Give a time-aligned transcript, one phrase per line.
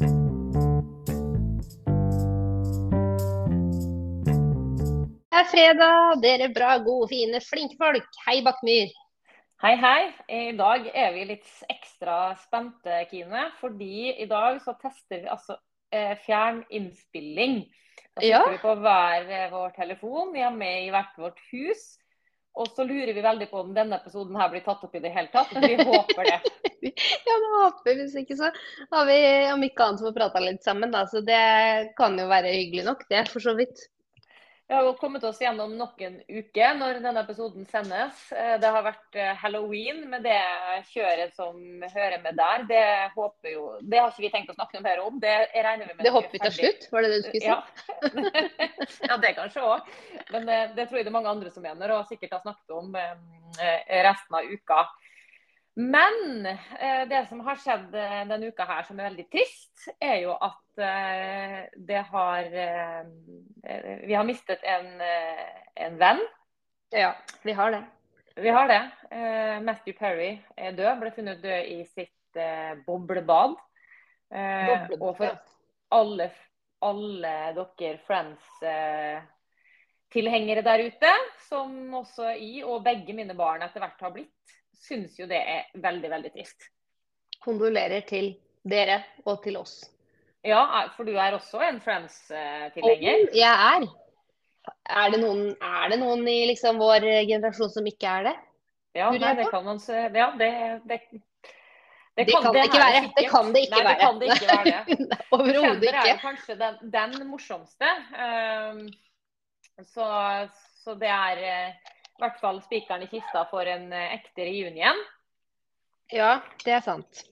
[0.00, 0.06] Det
[5.36, 8.06] er fredag, dere bra, gode, fine, flinke folk.
[8.24, 8.88] Hei, Bakkmyr.
[9.60, 10.08] Hei, hei.
[10.32, 13.50] I dag er vi litt ekstra spente, Kine.
[13.60, 15.58] Fordi i dag så tester vi altså
[15.92, 17.60] eh, fjerninnspilling.
[18.16, 18.44] Da sitter Ja.
[18.48, 21.99] vi på hver vår telefon hjemme i hvert vårt hus.
[22.60, 25.12] Og så lurer vi veldig på om denne episoden her blir tatt opp i det
[25.14, 25.52] hele tatt.
[25.56, 26.40] Men vi håper det.
[26.80, 28.48] Ja, det håper vi, hvis ikke så
[28.94, 29.16] har vi
[29.52, 31.02] om ikke annet fått prata litt sammen, da.
[31.08, 31.40] Så det
[31.98, 33.84] kan jo være hyggelig nok, det, for så vidt.
[34.70, 38.18] Vi har jo kommet oss gjennom nok en uke når denne episoden sendes.
[38.30, 40.36] Eh, Det har vært eh, halloween med det
[40.92, 41.56] kjøret som
[41.90, 42.62] hører med der.
[42.68, 42.84] Det
[43.16, 45.18] håper jo Det har ikke vi tenkt å snakke noe mer om.
[45.18, 47.50] Det regner vi med Det håper vi til slutt, var det det du skulle si?
[47.50, 47.58] Ja.
[49.10, 49.90] ja, det kanskje òg.
[50.36, 52.78] Men eh, det tror jeg det er mange andre som mener, og sikkert har snakket
[52.78, 52.94] om
[53.90, 54.84] resten av uka.
[55.82, 56.46] Men
[57.10, 62.06] det som har skjedd denne uka her som er veldig trist, er jo at det
[62.10, 63.00] har eh,
[63.64, 66.20] eh, Vi har mistet en, eh, en venn.
[66.90, 67.84] Ja, vi har det.
[68.40, 68.90] Vi har det.
[69.10, 71.00] Eh, Matthew Perry er død.
[71.00, 73.54] Ble funnet død i sitt eh, boblebad.
[74.30, 75.38] Eh, Boblebad, og for
[75.98, 76.30] alle,
[76.86, 81.12] alle dere Friends-tilhengere der ute,
[81.48, 84.42] som også jeg og begge mine barn etter hvert har blitt,
[84.80, 86.60] syns jo det er veldig, veldig trist.
[87.42, 88.26] Kondolerer til
[88.62, 89.99] dere og til oss.
[90.46, 93.26] Ja, for du er også en Friends-tilhenger?
[93.36, 93.88] Jeg er.
[94.90, 98.36] Er det noen, er det noen i liksom vår generasjon som ikke er det?
[98.96, 99.94] Ja, nei, det kan man se.
[100.14, 100.50] Ja, det,
[100.88, 101.00] det,
[102.16, 103.02] Det kan det ikke være.
[103.16, 105.20] Det kan det ikke Nei, det kan det ikke være det.
[105.30, 107.92] Overhodet Chandler er kanskje den, den morsomste.
[108.26, 108.82] Um,
[109.86, 110.06] så,
[110.82, 114.98] så det er uh, i hvert fall spikeren i kista for en uh, ekte reunion.
[116.12, 117.24] Ja, det er sant.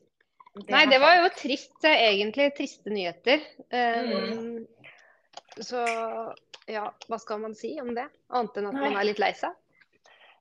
[0.68, 2.50] Nei, det var jo trist, eh, egentlig.
[2.56, 3.44] Triste nyheter.
[3.70, 4.66] Um,
[5.58, 5.80] Så
[6.70, 8.06] ja, hva skal man si om det?
[8.30, 8.82] Annet enn at Nei.
[8.84, 9.54] man er litt lei seg.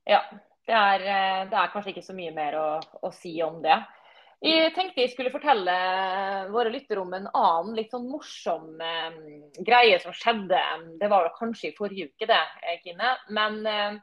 [0.05, 0.21] Ja.
[0.67, 2.65] Det er, eh, det er kanskje ikke så mye mer å,
[3.07, 3.77] å si om det.
[4.43, 5.75] Jeg tenkte jeg skulle fortelle
[6.51, 9.15] våre lyttere om en annen litt sånn morsom eh,
[9.65, 10.59] greie som skjedde.
[10.99, 12.41] Det var kanskje i forrige uke, det,
[12.83, 13.15] Kine.
[13.33, 13.95] Men eh,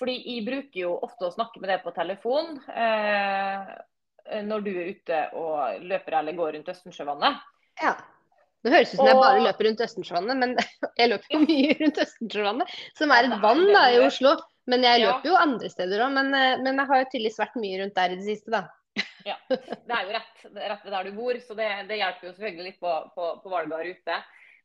[0.00, 3.70] fordi jeg bruker jo ofte å snakke med deg på telefon eh,
[4.46, 7.40] når du er ute og løper eller går rundt Østensjøvannet.
[7.82, 7.94] Ja.
[8.60, 10.56] Det høres ut som jeg bare løper rundt Østensjøvannet, men
[11.00, 14.00] jeg løper jo mye rundt Østensjøvannet, som er et vann da i.
[14.04, 14.34] Oslo.
[14.70, 16.12] Men jeg løper jo andre steder òg.
[16.14, 18.66] Men, eh, men jeg har jo tydeligvis vært mye rundt der i det siste, da.
[19.30, 22.34] Ja, Det er jo rett, rett ved der du bor, så det, det hjelper jo
[22.36, 24.20] selvfølgelig litt på, på, på valget av rute.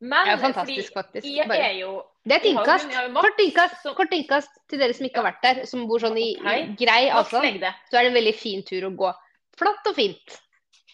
[0.06, 1.28] Men Det er fantastisk, faktisk.
[1.48, 1.68] Bare.
[1.80, 1.92] jo
[2.28, 2.90] Det er et jo- innkast.
[2.92, 6.04] jo Kort innkast, så- kort innkast til dere som ikke har vært der, som bor
[6.04, 7.64] sånn i, i grei avstand.
[7.90, 9.14] Så er det en veldig fin tur å gå.
[9.60, 10.38] Flatt og fint.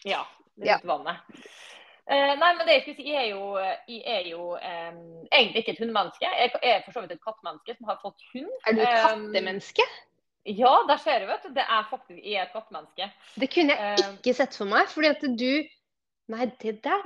[0.08, 0.24] Ja,
[0.62, 1.42] rundt vannet.
[2.12, 3.44] Uh, nei, men det jeg skulle si, jeg er jo,
[3.88, 6.28] jeg er jo um, egentlig ikke et hundemenneske.
[6.28, 8.50] Jeg er for så vidt et kattmenneske som har fått hund.
[8.68, 9.86] Er du et kattemenneske?
[10.50, 11.54] Ja, der ser du, vet du.
[11.54, 13.08] Det er faktisk jeg er et kattemenneske.
[13.44, 15.52] Det kunne jeg eh, ikke sett for meg, fordi at du
[16.32, 17.02] Nei, det der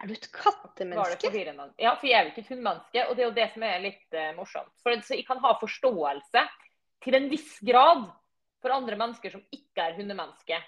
[0.00, 1.30] Er du et Var det kattemenneske?
[1.78, 3.82] Ja, for jeg er jo ikke et hundemenneske, og det er jo det som er
[3.84, 4.72] litt uh, morsomt.
[4.82, 6.44] For så jeg kan ha forståelse
[7.04, 8.08] til en viss grad
[8.60, 10.58] for andre mennesker som ikke er hundemenneske.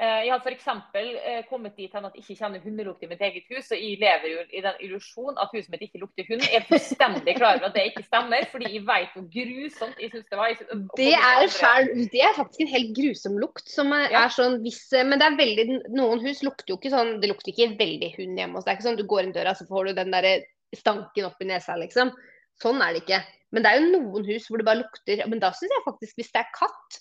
[0.00, 0.66] Eh, jeg har f.eks.
[0.96, 3.98] Eh, kommet dit hen at jeg ikke kjenner hundelukt i mitt eget hus, og jeg
[4.00, 6.44] lever jo i den illusjon at huset mitt ikke lukter hund.
[6.46, 10.12] Jeg er fullstendig klar over at det ikke stemmer, fordi jeg vet hvor grusomt jeg
[10.14, 10.52] syns det var.
[10.54, 13.66] Jeg Det er, fæl, det er faktisk en helt grusom lukt.
[13.68, 14.24] Som er, Ja.
[14.24, 17.52] er sånn viss, Men det er veldig, noen hus lukter jo ikke sånn Det lukter
[17.52, 18.70] ikke veldig hund hjemme hos deg.
[18.70, 21.36] Det er ikke sånn du går inn døra, så får du den der stanken opp
[21.42, 22.14] i nesa, liksom.
[22.62, 23.20] Sånn er det ikke.
[23.52, 26.14] Men det er jo noen hus hvor det bare lukter Men da syns jeg faktisk,
[26.16, 27.00] hvis det er katt,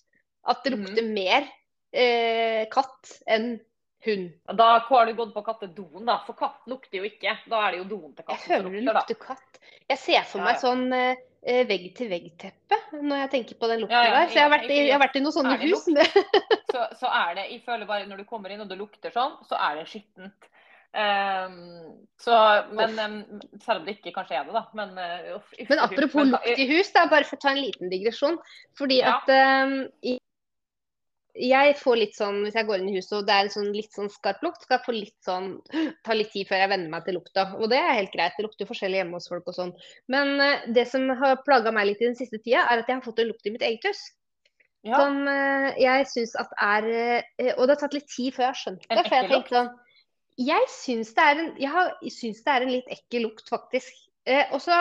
[0.50, 1.48] at det lukter lukter mer
[1.94, 3.60] eh, katt enn
[4.06, 4.30] hund.
[4.56, 6.20] Da har du gått på kattedoen, da.
[6.28, 7.34] For katt lukter jo ikke.
[7.52, 9.00] Da er det jo doen til Jeg katten som føler det lukter, da.
[9.02, 9.60] lukter katt.
[9.90, 14.06] Jeg ser for meg sånn eh, eh, vegg-til-vegg-teppe når jeg tenker på den lukta Ja,
[14.08, 14.30] ja, der.
[14.32, 15.84] Så jeg har, vært i, jeg har vært i noen sånne hus.
[16.74, 19.36] så, så er det Jeg føler bare når du kommer inn og det lukter sånn,
[19.50, 20.50] så er det skittent.
[20.90, 22.34] Um, så,
[22.74, 23.18] men ehm,
[23.62, 24.64] Selv om det ikke kanskje er det, da.
[24.74, 27.92] Men, uh, uff, Men apropos lukt i hus, da, bare for å ta en liten
[27.92, 28.40] digresjon.
[28.80, 29.20] Fordi Ja.
[29.20, 29.30] at
[29.68, 30.18] um, i-
[31.38, 33.96] jeg får litt sånn, Hvis jeg går inn i huset og det er sånn litt
[33.96, 35.50] sånn skarp lukt, skal jeg få litt sånn
[36.06, 37.46] ta litt tid før jeg venner meg til lukta.
[37.60, 39.74] Og det er helt greit, det lukter forskjellig hjemme hos folk og sånn.
[40.12, 42.98] Men uh, det som har plaga meg litt i den siste tida, er at jeg
[42.98, 44.02] har fått en lukt i mitt eget hus.
[44.88, 44.96] Ja.
[44.96, 48.54] Som uh, jeg syns at er uh, Og det har tatt litt tid før jeg
[48.54, 49.02] har skjønt det.
[49.02, 49.74] For jeg tenkte sånn
[50.40, 54.06] Jeg syns det er en, jeg har, syns det er en litt ekkel lukt, faktisk.
[54.54, 54.78] Og så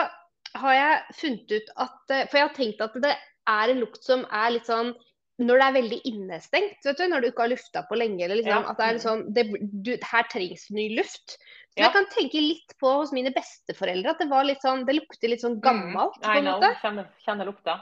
[0.61, 3.11] har jeg funnet ut at For jeg har tenkt at det
[3.49, 4.93] er en lukt som er litt sånn
[5.39, 8.41] når det er veldig innestengt, vet du, når du ikke har lufta på lenge, eller
[8.41, 8.71] liksom, Ja.
[8.73, 11.37] at det er sånn det, du, Her trengs ny luft.
[11.71, 14.97] Så jeg kan tenke litt på hos mine besteforeldre at det var litt sånn, det
[14.97, 16.17] lukter litt sånn gammelt.
[16.19, 16.25] Mm.
[16.25, 16.71] på en måte.
[16.81, 17.77] Kjenner, kjenner lukta.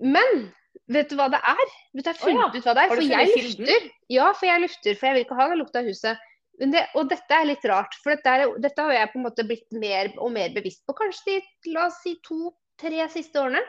[0.00, 0.46] Men
[0.88, 1.64] vet du hva det er?
[1.92, 2.58] Vet du, jeg har funnet oh, ja.
[2.58, 2.94] ut hva det er.
[2.94, 3.90] For jeg lufter.
[4.08, 6.30] Ja, for jeg lufter, for jeg vil ikke ha den lukta av huset.
[6.62, 9.26] Men det, og dette er litt rart, for dette, er, dette har jeg på en
[9.26, 10.94] måte blitt mer og mer bevisst på.
[10.96, 13.62] Kanskje de la oss si to-tre siste årene.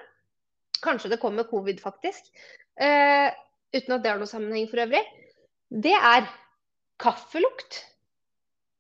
[0.86, 2.30] Kanskje det kommer covid, faktisk.
[2.80, 3.30] Eh,
[3.76, 5.04] uten at det har noen sammenheng for øvrig.
[5.72, 6.28] Det er
[7.02, 7.82] kaffelukt.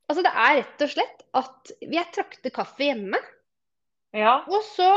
[0.09, 3.19] Altså det er rett og slett at jeg trakter kaffe hjemme.
[4.15, 4.37] Ja.
[4.47, 4.89] Og så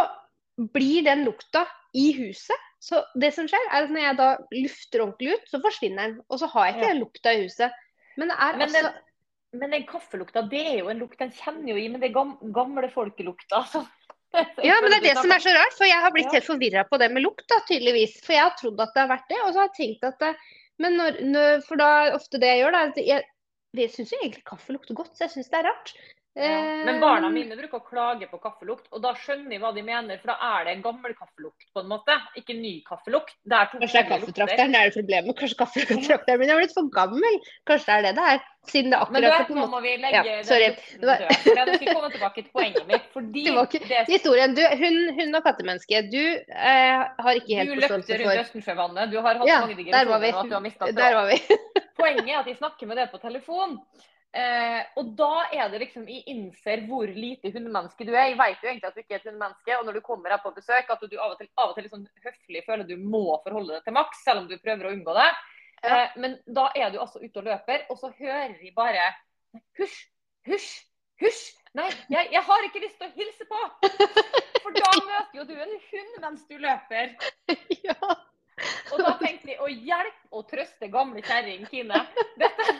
[0.75, 1.65] blir den lukta
[1.97, 2.67] i huset.
[2.83, 6.19] Så det som skjer, er at når jeg da lufter ordentlig ut, så forsvinner den.
[6.31, 6.93] Og så har jeg ikke Ja.
[6.93, 7.73] den lukta i huset.
[8.17, 11.33] Men det er Men altså den, men den kaffelukta, det er jo en lukt den
[11.33, 13.65] kjenner jo i, men det er gamle folkelukta.
[13.67, 13.83] Så.
[14.69, 15.75] Ja, men det er det som er så rart.
[15.79, 18.19] For jeg har blitt helt forvirra på det med lukt, da, tydeligvis.
[18.25, 20.23] For jeg har trodd at det har vært det, og så har jeg tenkt at
[20.25, 20.35] det,
[20.79, 23.25] Men når, når For da ofte det jeg gjør, da jeg,
[23.79, 25.95] jeg syns jo egentlig kaffe lukter godt, så jeg syns det er rart.
[26.39, 26.59] Ja.
[26.87, 30.21] Men barna mine bruker å klage på kaffelukt, og da skjønner jeg hva de mener.
[30.23, 32.15] For da er det en gammel kaffelukt, på en måte.
[32.39, 33.35] Ikke ny kaffelukt.
[33.43, 35.39] Det er to Kanskje det er kaffetrakteren, det er det problemet.
[35.41, 37.41] Kanskje kaffetrakteren min er blitt for gammel.
[37.67, 38.47] Kanskje det er det det er.
[38.69, 40.69] Siden det Men du, vet, på nå må vi legge Ja, sorry.
[41.01, 41.79] den var- død.
[41.81, 43.07] Jeg komme tilbake til poenget mitt.
[43.15, 44.55] Fordi Det var ikke- det, Historien.
[44.55, 49.11] Du, hun, hun og kattemenneske, du eh, har ikke du helt løpte forståelse rundt Østensjøvannet.
[49.11, 50.23] Du har hatt Ja, mange var digresjoner om
[50.67, 51.39] at du har var vi.
[51.99, 53.81] Poenget er at de snakker med deg på telefon.
[54.37, 58.29] Eh, og da er det liksom Jeg innser hvor lite hundemenneske du er.
[58.29, 59.79] Jeg vet jo egentlig at du ikke er et hundemenneske.
[59.79, 61.89] Og når du kommer her på besøk, at du av og til, av og til
[61.93, 65.17] sånn høflig føler du må forholde deg til maks, selv om du prøver å unngå
[65.17, 65.31] det.
[65.79, 65.89] Ja.
[65.89, 69.09] Eh, men da er du altså ute og løper, og så hører de bare
[69.79, 69.97] Hysj,
[70.45, 70.73] hysj,
[71.23, 71.45] hysj.
[71.79, 73.61] Nei, jeg, jeg har ikke lyst til å hilse på.
[74.65, 77.15] For da møter jo du en hund mens du løper.
[77.87, 77.97] ja.
[78.93, 82.03] Og da tenkte de å hjelpe og trøste gamle kjerring Kine.
[82.41, 82.77] Dette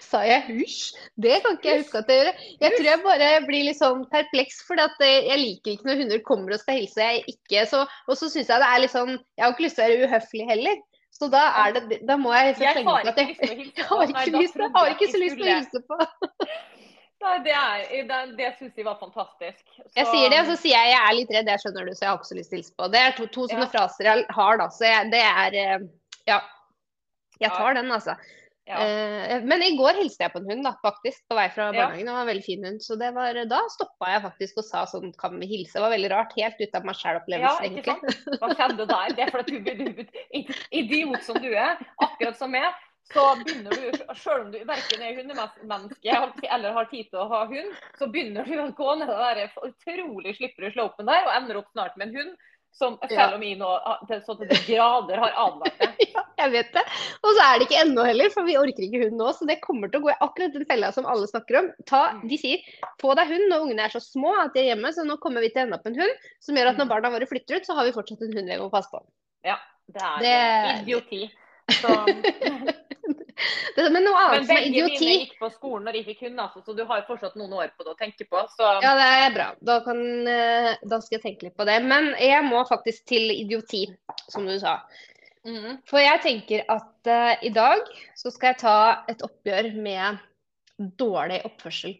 [0.00, 0.94] Sa jeg husj?
[1.20, 2.38] Det kan ikke jeg huske at jeg gjør.
[2.64, 6.56] Jeg tror jeg bare blir litt sånn perpleks, for jeg liker ikke når hunder kommer
[6.56, 6.96] og skal hilse.
[7.04, 9.76] Jeg ikke, så, og så syns jeg det er litt sånn Jeg har ikke lyst
[9.76, 10.80] til å være uhøflig heller.
[11.16, 13.84] Så da, er det, da må jeg Jeg har ikke jeg, lyst til å hilse
[13.84, 14.00] på.
[14.00, 16.00] har Nei, ikke, lyst, jeg har ikke så lyst til å hilse på.
[17.26, 19.62] Nei, det, er, det, det syns jeg var fantastisk.
[19.76, 21.92] Så- Jeg sier det, og så sier jeg jeg er litt redd, jeg skjønner du,
[21.96, 22.88] så jeg har ikke så lyst til å hilse på.
[22.92, 23.70] Det er to, to sånne Ja.
[23.72, 24.66] fraser jeg har, da.
[24.76, 25.86] Så jeg, det er eh,
[26.28, 26.40] Ja.
[27.40, 28.14] Jeg tar den, altså.
[28.66, 28.80] Ja.
[28.82, 31.90] Eh, men i går hilste jeg på en hund, da, faktisk, på vei fra Ja.
[31.94, 32.82] Det var en veldig fin hund.
[32.82, 35.76] Så det var, da stoppa jeg faktisk og sa sånn, kan vi hilse?
[35.76, 36.34] Det var veldig rart.
[36.36, 38.40] Helt ut av meg Ja, sjæl-opplevelsen, ikke egentlig.
[38.42, 39.14] Hva skjedde der?
[39.14, 40.52] Det er fordi du, du,
[40.82, 42.74] idiot som du er, akkurat som meg,
[43.14, 47.44] så begynner du, selv om du verken er hundemenneske eller har tid til å ha
[47.46, 51.60] hund, så begynner du å gå ned den der utrolig slippery slopen der, og ender
[51.60, 53.26] opp snart med en hund som, Ja.
[53.32, 55.94] ah, til så til de grader har advart deg.
[56.16, 56.82] Ja, jeg vet det.
[57.24, 59.30] Og så er det ikke ennå heller, for vi orker ikke hund nå.
[59.36, 61.70] Så det kommer til å gå i akkurat den fella som alle snakker om.
[61.88, 62.28] Ta, Mm.
[62.28, 62.58] de sier
[63.00, 64.92] få deg hund når ungene er så små at de er hjemme.
[64.92, 66.92] Så nå kommer vi til å ende opp en hund som gjør at når Mm.
[66.94, 69.02] barna våre flytter ut, så har vi fortsatt en hund vi må passe på.
[69.44, 69.56] Ja,
[69.88, 71.30] Det er Det- idioti.
[71.70, 71.88] Så,
[73.76, 76.00] Det, men noe men annet som er begge mine idioti gikk på skolen når de
[76.04, 78.40] ikke kunne, altså, så du har fortsatt noen år på det å tenke på.
[78.56, 79.48] Så Ja, det er bra.
[79.68, 80.00] Da, kan,
[80.32, 81.76] eh, da skal jeg tenke litt på det.
[81.84, 83.82] Men jeg må faktisk til idioti,
[84.32, 84.78] som du sa.
[85.44, 87.84] mm, For jeg tenker at uh, i dag
[88.16, 90.18] så skal jeg ta et oppgjør med
[90.98, 91.98] dårlig oppførsel.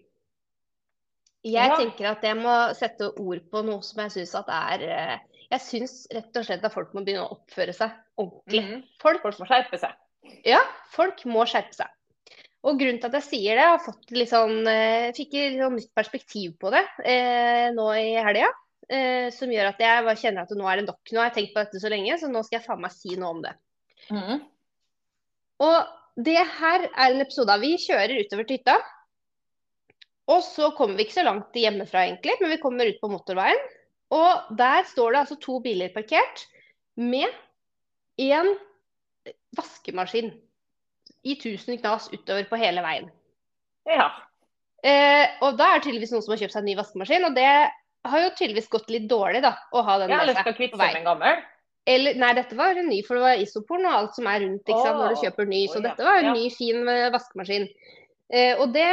[1.47, 1.77] Jeg Ja.
[1.77, 5.19] tenker at jeg må sette ord på noe som jeg syns at er uh,
[5.53, 8.65] Jeg syns rett og slett at folk må begynne å oppføre seg ordentlig.
[8.67, 9.93] mm, Folk, folk må skjerpe seg.
[10.47, 10.61] Ja,
[10.95, 11.93] folk må skjerpe seg.
[12.67, 15.61] Og grunnen til at jeg sier det, jeg har fått litt sånn, eh, fikk litt
[15.61, 18.49] sånn nytt perspektiv på det eh, nå i helga.
[18.87, 21.01] Eh, som gjør at jeg bare kjenner at nå er det nok.
[21.11, 23.15] Nå har jeg tenkt på dette så lenge, så nå skal jeg faen meg si
[23.19, 23.55] noe om det.
[24.15, 24.43] Mm.
[25.67, 25.79] Og
[26.27, 28.77] det her er en episode av vi kjører utover til hytta.
[30.31, 33.59] Og så kommer vi ikke så langt hjemmefra, egentlig, men vi kommer ut på motorveien.
[34.15, 36.47] Og der står det altså to biler parkert
[36.99, 37.27] med
[38.23, 38.55] én
[39.57, 40.31] vaskemaskin
[41.27, 43.11] i tusen knas utover på hele veien.
[43.89, 44.11] Ja.
[44.87, 47.37] Eh, og da er det tydeligvis noen som har kjøpt seg en ny vaskemaskin, og
[47.39, 47.51] det
[48.07, 50.93] har jo tydeligvis gått litt dårlig, da, å ha den ja, med seg på vei.
[51.01, 51.43] en gammel.
[51.87, 54.67] Eller, nei, dette var en ny, for det var isoporn og alt som er rundt
[54.67, 55.61] ikke sant, når du kjøper ny.
[55.71, 55.85] Så ja.
[55.89, 56.33] dette var en Ja.
[56.35, 57.69] ny, fin eh, vaskemaskin.
[58.35, 58.89] Eh, og det,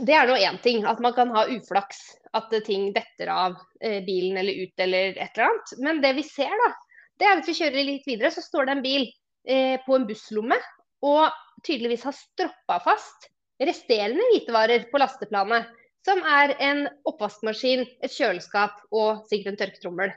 [0.00, 2.00] det er nå én ting, at man kan ha uflaks.
[2.36, 5.76] At ting detter av eh, bilen eller ut eller et eller annet.
[5.84, 6.72] Men det vi ser, da,
[7.20, 9.06] det er at vi kjører litt videre, så står det en bil
[9.48, 10.58] eh, på en busslomme
[11.06, 11.26] og
[11.66, 13.28] tydeligvis har stroppa fast
[13.62, 15.68] resterende hvitevarer på lasteplanet.
[16.06, 20.12] Som er en oppvaskmaskin, et kjøleskap og sikkert en tørketrommel.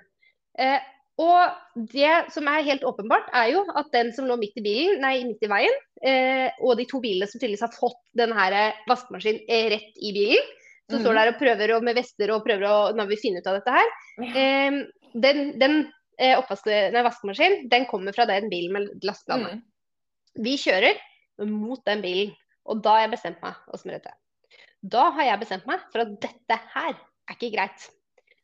[0.59, 0.79] Eh,
[1.19, 5.01] Og det som er helt åpenbart, er jo at den som lå midt i bilen,
[5.03, 8.55] nei, midt i veien, eh, og de to bilene som tydeligvis har fått denne her
[8.87, 10.53] vaskemaskinen eh, rett i bilen,
[10.87, 11.03] som mm.
[11.03, 13.59] står der og prøver og med vester og prøver å når vi finner ut av
[13.59, 13.91] dette her,
[14.29, 14.79] eh,
[15.25, 15.75] den, den
[16.19, 19.59] eh, vaskemaskin, den kommer fra den bilen med lastebane.
[19.59, 19.63] Mm.
[20.45, 20.99] Vi kjører
[21.47, 22.33] mot den bilen,
[22.69, 24.13] og da har jeg bestemt meg å smøre.
[24.79, 27.87] Da har jeg bestemt meg for at dette her er ikke greit.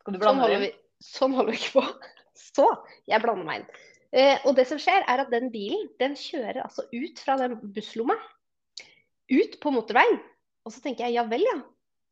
[0.06, 0.72] Sånn holder, vi,
[1.04, 2.14] sånn holder vi ikke på.
[2.56, 2.68] Så
[3.08, 3.84] jeg blander meg inn.
[4.16, 7.58] Eh, og det som skjer, er at den bilen den kjører altså ut fra den
[7.76, 8.16] busslomma.
[9.32, 10.20] Ut på motorveien.
[10.66, 11.58] Og så tenker jeg ja vel, ja.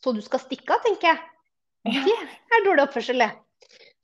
[0.03, 1.22] Så du skal stikke av, tenker jeg.
[1.84, 3.29] Det er dårlig oppførsel, det.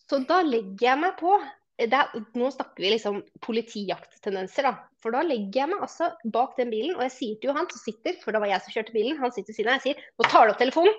[0.09, 1.37] Så da legger jeg meg på.
[1.79, 1.93] Er,
[2.35, 4.73] nå snakker vi liksom politijakttendenser, da.
[4.99, 7.79] For da legger jeg meg altså bak den bilen, og jeg sier til Johan som
[7.79, 10.09] sitter, for det var jeg som kjørte bilen, han sitter ved siden av, jeg sier
[10.19, 10.97] nå tar du opp telefonen.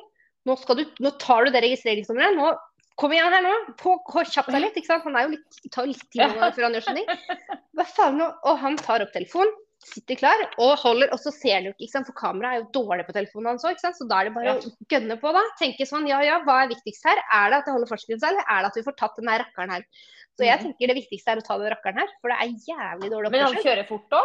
[0.49, 2.39] Nå, du, nå tar du det registreringsnummeret.
[2.39, 2.55] Nå
[3.01, 3.95] Kom igjen her nå, på,
[4.29, 4.75] kjapp deg litt.
[4.77, 5.07] ikke sant?
[5.07, 7.53] Han er jo litt, tar litt tid før han gjør sånne ting.
[7.79, 8.27] Hva faen nå?
[8.45, 12.17] Og han tar opp telefonen, sitter klar og holder, og så ser jo ikke, for
[12.19, 15.17] kameraet er jo dårlig på telefonen hans òg, så da er det bare å gønne
[15.23, 15.45] på, da.
[15.61, 17.23] Tenke sånn, ja ja, hva er viktigst her?
[17.37, 19.75] Er det at jeg holder fartsgrensa, eller er det at vi får tatt den rakkeren
[19.77, 19.89] her?
[20.37, 20.67] Så jeg mm.
[20.67, 23.39] tenker det viktigste er å ta den rakkeren her, for det er jævlig dårlig oppførsel.
[23.39, 24.23] Men han kjører fort da?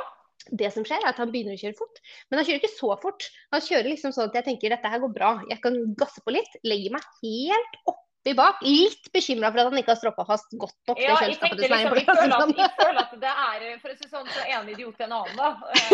[0.54, 2.02] det som skjer, er at han begynner å kjøre fort.
[2.30, 3.28] Men han kjører ikke så fort.
[3.56, 5.32] Han kjører liksom sånn at jeg tenker dette her går bra.
[5.50, 8.62] Jeg kan gasse på litt, legge meg helt opp oppi bak.
[8.66, 11.92] Litt bekymra for at han ikke har stroppa fast godt nok ja, det til Svein.
[11.94, 14.70] Liksom, jeg, føler at, jeg føler at det er for å si sånn, så en
[14.74, 15.52] idiot til en annen, da.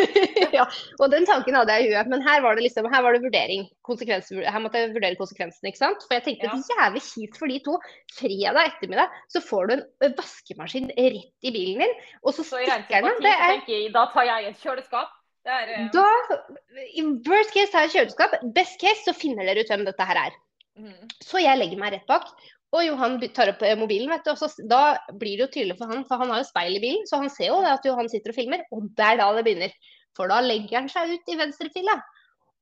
[0.58, 0.66] ja,
[1.00, 2.12] og den tanken hadde jeg i huet.
[2.12, 3.68] Men her var det liksom, her var det vurdering.
[3.92, 6.06] Her måtte jeg vurdere konsekvensene, ikke sant.
[6.08, 6.60] For jeg tenkte ja.
[6.80, 7.80] jævlig kjipt for de to.
[8.16, 13.10] Fredag ettermiddag så får du en vaskemaskin rett i bilen din, og så, så stikker
[13.10, 13.28] den.
[13.28, 13.60] Er...
[13.92, 15.18] Da tar jeg et kjøleskap.
[15.42, 15.88] Er, um...
[15.92, 16.06] Da,
[16.94, 18.40] i worst case tar jeg kjøleskap.
[18.56, 20.40] Best case så finner dere ut hvem dette her er.
[20.82, 21.14] Mm.
[21.24, 22.32] Så jeg legger meg rett bak.
[22.72, 25.76] Og Johan tar opp eh, mobilen, vet du, og så, da blir det jo tydelig
[25.80, 28.08] for han, for han har jo speil i bilen, så han ser jo at Johan
[28.12, 28.64] sitter og filmer.
[28.72, 29.76] Og det er da det begynner.
[30.16, 32.00] For da legger han seg ut i venstrefila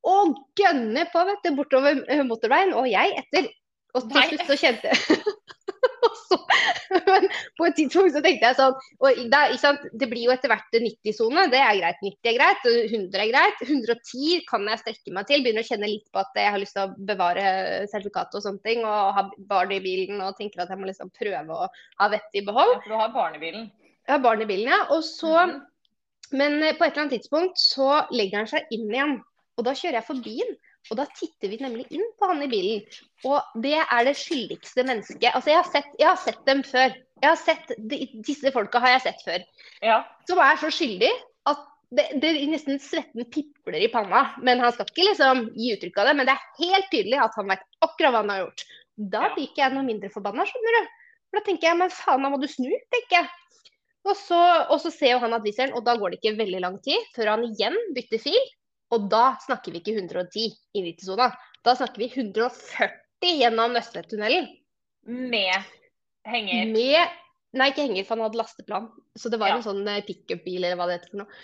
[0.07, 3.49] og gønner på vet du, bortover eh, motorveien, og jeg etter.
[3.97, 5.21] Og til slutt så kjente jeg
[6.29, 6.38] så,
[7.08, 7.27] men
[7.60, 11.46] på et tidspunkt så tenkte jeg sånn og det, det blir jo etter hvert 90-sone,
[11.53, 12.01] det er greit.
[12.03, 13.63] 90 er greit, 100 er greit.
[13.65, 15.44] 110 kan jeg strekke meg til.
[15.46, 17.46] Begynner å kjenne litt på at jeg har lyst til å bevare
[17.91, 18.86] sertifikatet og sånne ting.
[18.88, 22.41] Og ha barn i bilen og tenker at jeg må liksom prøve å ha vettet
[22.41, 22.75] i behold.
[22.77, 23.68] Ja, for du har bilen?
[24.08, 24.82] Jeg har barn i bilen, ja.
[24.96, 25.60] Og så, mm.
[26.39, 29.15] Men på et eller annet tidspunkt så legger han seg inn igjen.
[29.58, 30.58] Og da kjører jeg forbi den.
[30.89, 32.86] Og da titter vi nemlig inn på han i bilen.
[33.27, 35.31] Og det er det skyldigste mennesket.
[35.33, 36.95] Altså, jeg har sett, jeg har sett dem før.
[37.19, 37.74] Jeg har sett,
[38.25, 39.43] Disse folka har jeg sett før.
[39.86, 40.00] Ja.
[40.29, 41.12] Som er så skyldig
[41.51, 44.24] at det, det nesten svetten pipler i panna.
[44.45, 46.15] Men han skal ikke liksom gi uttrykk av det.
[46.17, 48.65] Men det er helt tydelig at han vet akkurat hva han har gjort.
[49.00, 50.95] Da blir ikke jeg noe mindre forbanna, skjønner du.
[51.29, 53.29] For da tenker jeg men faen, da må du snu, tenker jeg.
[54.07, 54.39] Og så,
[54.71, 57.12] og så ser jo han at viseren, og da går det ikke veldig lang tid
[57.15, 58.39] før han igjen bytter fil.
[58.96, 61.29] Og da snakker vi ikke 110 i 90-sona.
[61.65, 64.50] Da snakker vi 140 gjennom Østvedtunnelen.
[65.10, 65.69] Med
[66.27, 66.69] henger?
[66.74, 67.17] Med
[67.58, 68.91] Nei, ikke henger, for han hadde lasteplan.
[69.17, 69.55] Så det var ja.
[69.58, 71.39] en sånn eh, pickup-bil eller hva det heter for noe.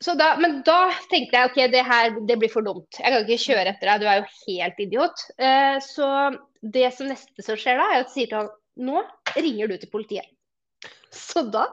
[0.00, 0.78] Så da, men da
[1.12, 2.88] tenkte jeg OK, det her det blir for dumt.
[2.96, 5.24] Jeg kan ikke kjøre etter deg, du er jo helt idiot.
[5.36, 6.08] Eh, så
[6.74, 9.02] det som neste som skjer da, er at jeg sier til han nå
[9.36, 10.26] ringer du til politiet.
[11.12, 11.66] Så da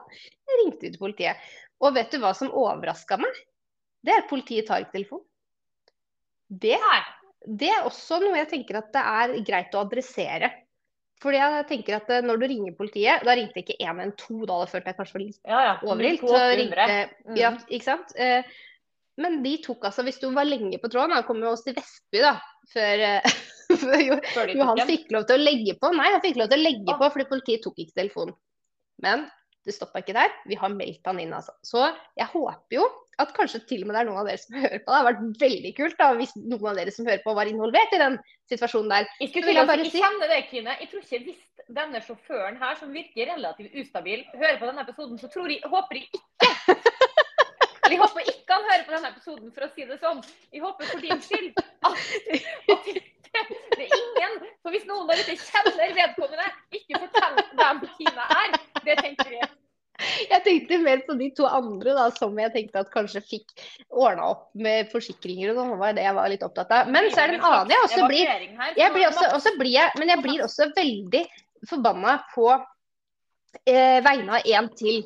[0.60, 1.48] ringte vi til politiet.
[1.82, 3.42] Og vet du hva som overraska meg?
[4.04, 5.24] Det er at politiet tar ikke telefon.
[6.48, 6.78] Det,
[7.44, 10.50] det, er også noe jeg tenker at det er greit å adressere.
[11.18, 14.44] Fordi jeg tenker at eh, Når du ringer politiet Da ringte ikke én, men to.
[14.46, 15.72] Da det følte jeg kanskje var litt ja, ja.
[15.82, 16.22] overilt.
[17.26, 17.38] Mm.
[17.40, 18.12] Ja, ikke sant?
[18.14, 18.46] Eh,
[19.18, 21.74] men de tok altså Hvis du var lenge på tråden Han kom jo oss til
[21.74, 22.36] Vestby da,
[22.70, 23.02] før,
[23.82, 24.20] før jo,
[24.60, 25.90] Johan fikk lov til å legge på.
[25.98, 28.38] Nei, han fikk lov til å legge på fordi politiet tok ikke telefonen.
[29.02, 29.26] Men
[29.66, 30.32] det stoppa ikke der.
[30.46, 31.52] Vi har meldt han inn, altså.
[31.66, 31.82] Så
[32.16, 32.86] jeg håper jo
[33.22, 34.88] at kanskje til og med det er noen av dere som hører på.
[34.88, 37.94] Det hadde vært veldig kult da, hvis noen av dere som hører på, var involvert
[37.96, 38.18] i den
[38.50, 39.08] situasjonen der.
[39.18, 40.02] Jeg skulle til å bare si...
[40.02, 40.76] kjenne det, Kine.
[40.82, 45.18] Jeg tror ikke hvis denne sjåføren her, som virker relativt ustabil, hører på denne episoden,
[45.20, 46.26] så tror jeg, håper jeg ikke
[47.88, 50.18] Jeg håper ikke han hører på denne episoden, for å si det sånn.
[50.52, 52.02] Jeg håper for din skyld at,
[52.74, 58.28] at det, er ingen For hvis noen der ute kjenner vedkommende, ikke fortell hvem Kine
[58.42, 58.58] er.
[58.84, 59.48] Det tenker jeg.
[59.98, 64.28] Jeg tenkte mer på de to andre da, som jeg tenkte at kanskje fikk ordna
[64.30, 65.74] opp med forsikringer og sånn.
[65.80, 66.92] var det jeg var litt opptatt av.
[66.94, 68.32] Men så er det en annen jeg også blir,
[68.78, 71.24] jeg blir også, også blir jeg, Men jeg blir også veldig
[71.68, 75.02] forbanna på eh, vegne av en til.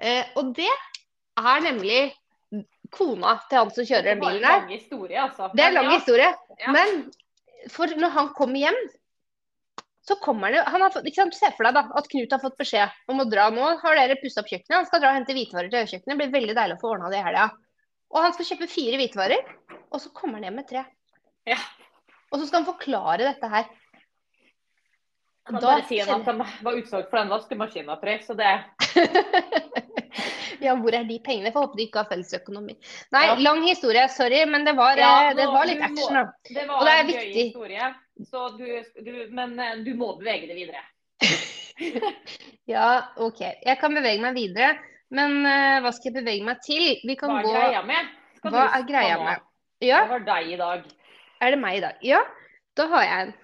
[0.00, 2.00] Eh, og det er nemlig
[2.92, 4.68] kona til han som kjører den bilen her.
[5.24, 5.50] Altså.
[5.56, 6.30] Det er en lang historie.
[6.76, 7.06] Men
[7.72, 8.80] for når han kommer hjem,
[10.06, 12.42] Så kommer han han har fått, ikke sant, Se for deg da, at Knut har
[12.42, 13.70] fått beskjed om å dra nå.
[13.82, 14.76] Har dere pussa opp kjøkkenet?
[14.78, 16.12] Han skal dra og hente hvitevarer til kjøkkenet.
[16.12, 17.48] Det blir veldig deilig å få ordna det i helga.
[18.14, 19.48] Og han skal kjøpe fire hvitevarer,
[19.90, 20.84] og så kommer han hjem med tre.
[21.50, 21.58] Ja.
[22.30, 23.66] Og så skal han forklare dette her.
[25.46, 28.22] Jeg kan Da bare si at han var utsolgt for den vaskemaskina, tror jeg.
[28.26, 28.54] Så det
[30.64, 31.52] ja, hvor er de pengene?
[31.54, 32.74] Får håpe de ikke har fellesøkonomi.
[33.14, 33.36] Nei, Ja.
[33.42, 36.24] lang historie, sorry, men det var, Ja, nå, det var litt action, da.
[36.48, 37.44] Det var Og det er en gøy viktig.
[37.50, 37.94] historie.
[38.24, 38.66] Så du,
[39.04, 40.84] du, men eh, du må bevege det videre.
[42.66, 43.40] Ja, OK.
[43.44, 44.76] Jeg kan bevege meg videre.
[45.14, 47.02] Men uh, hva skal jeg bevege meg til?
[47.06, 48.14] Vi kan Hva er gå greia med?
[48.38, 49.42] Skal Hva er greia med?
[49.84, 50.86] Ja, Det var deg i dag.
[51.44, 52.00] er det meg i dag?
[52.02, 52.22] Ja,
[52.80, 53.34] da har jeg en.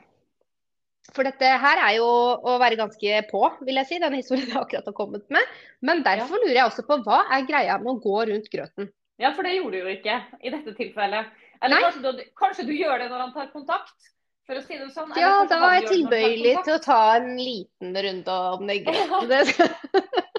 [1.13, 4.59] For dette her er jo å være ganske på, vil jeg si, den historien jeg
[4.59, 5.55] akkurat har kommet med.
[5.85, 8.89] Men derfor lurer jeg også på hva er greia med å gå rundt grøten?
[9.21, 11.29] Ja, for det gjorde du jo ikke i dette tilfellet.
[11.63, 14.13] Eller kanskje du, kanskje du gjør det når han tar kontakt?
[14.49, 15.13] For å si det sånn.
[15.19, 20.09] Ja, da var jeg tilbøyelig til å ta en liten runde om det grøten.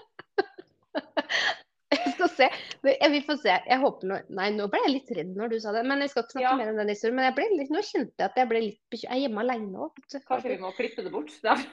[1.93, 2.47] Jeg skal se.
[2.89, 3.53] Jeg vil få se.
[3.53, 5.83] Jeg håper nå Nei, nå ble jeg litt redd når du sa det.
[5.87, 6.55] Men jeg skal ikke snakke Ja.
[6.59, 7.17] mer om den historien.
[7.19, 7.71] Men litt...
[7.73, 9.09] nå kjente jeg at jeg ble litt bekymret.
[9.09, 9.91] Jeg er hjemme alene òg.
[10.27, 11.31] Kanskje vi må klippe det bort?
[11.45, 11.55] Ja.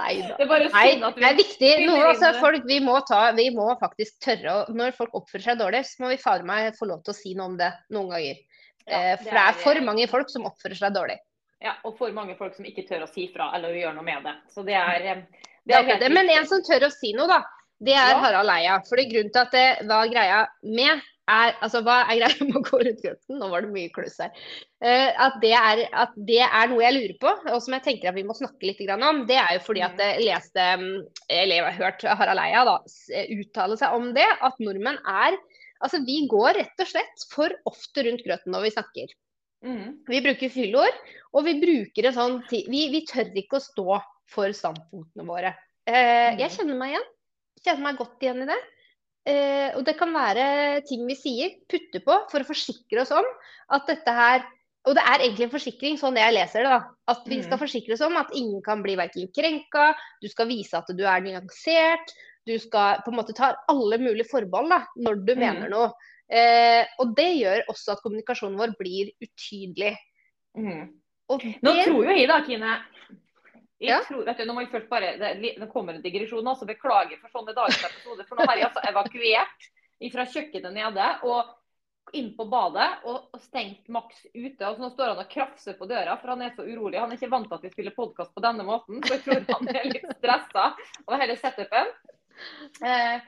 [0.00, 0.36] Nei da.
[0.38, 1.70] Det er Nei, det er viktig.
[1.84, 5.82] Noe, folk, vi, må ta, vi må faktisk tørre å Når folk oppfører seg dårlig,
[5.88, 8.40] så må vi fader meg få lov til å si noe om det noen ganger.
[8.90, 11.18] Ja, eh, for det er for mange folk som oppfører seg dårlig.
[11.60, 14.24] Ja, og for mange folk som ikke tør å si fra eller gjøre noe med
[14.24, 14.36] det.
[14.52, 16.12] Så det er, eh, Det er helt.
[16.12, 17.42] Men en som tør å si noe, da,
[17.84, 18.20] det er Ja.
[18.24, 18.80] Harald Eia.
[18.88, 22.64] Fordi grunnen til at det var greia med er, altså Hva er greia med å
[22.64, 23.38] gå rundt grøten?
[23.38, 24.32] Nå var det mye kluss her.
[24.82, 28.10] Uh, at, det er, at det er noe jeg lurer på, og som jeg tenker
[28.10, 29.24] at vi må snakke litt om.
[29.28, 32.76] Det er jo fordi at jeg leste, mm, eller jeg har hørt Harald Eia da,
[33.36, 34.26] uttale seg om det.
[34.40, 35.38] At nordmenn er
[35.82, 39.14] Altså vi går rett og slett for ofte rundt grøten når vi snakker.
[39.64, 39.86] Mm.
[40.08, 41.00] Vi bruker fyllord,
[41.36, 45.54] og vi bruker en sånn vi, vi tør ikke å stå for standpunktene våre.
[45.86, 47.08] Eh, jeg kjenner meg igjen.
[47.64, 48.60] Kjenner meg godt igjen i det.
[49.28, 53.26] Eh, og det kan være ting vi sier, putter på, for å forsikre oss om
[53.76, 54.46] at dette her
[54.88, 56.70] Og det er egentlig en forsikring, sånn jeg leser det.
[56.72, 56.78] da,
[57.12, 57.60] At vi skal Mhm.
[57.60, 61.20] forsikre oss om at ingen kan bli verken krenka, du skal vise at du er
[61.20, 62.14] nyansert.
[62.46, 65.42] Du skal på en måte ta alle mulige forbehold da, når du mm.
[65.42, 65.90] mener noe.
[66.30, 69.96] Eh, og det gjør også at kommunikasjonen vår blir utydelig.
[70.58, 70.86] Mm.
[71.30, 72.78] Og Nå tror jo jeg da, Kine
[73.80, 74.02] jeg Ja.
[74.04, 77.32] tror, du, nå må jeg først bare, det, det kommer en digresjon, altså beklager for
[77.32, 78.26] sånne dagsepisoder episode.
[78.28, 79.68] For nå har jeg altså evakuert
[80.12, 81.56] fra kjøkkenet nede og
[82.16, 84.66] inn på badet og, og stengt Max ute.
[84.66, 87.00] og så Nå står han og krafser på døra, for han er så urolig.
[87.00, 89.44] Han er ikke vant til at vi spiller podkast på denne måten, så jeg tror
[89.54, 90.66] han er litt stressa
[91.06, 91.92] over hele setupen.
[92.86, 93.20] Eh,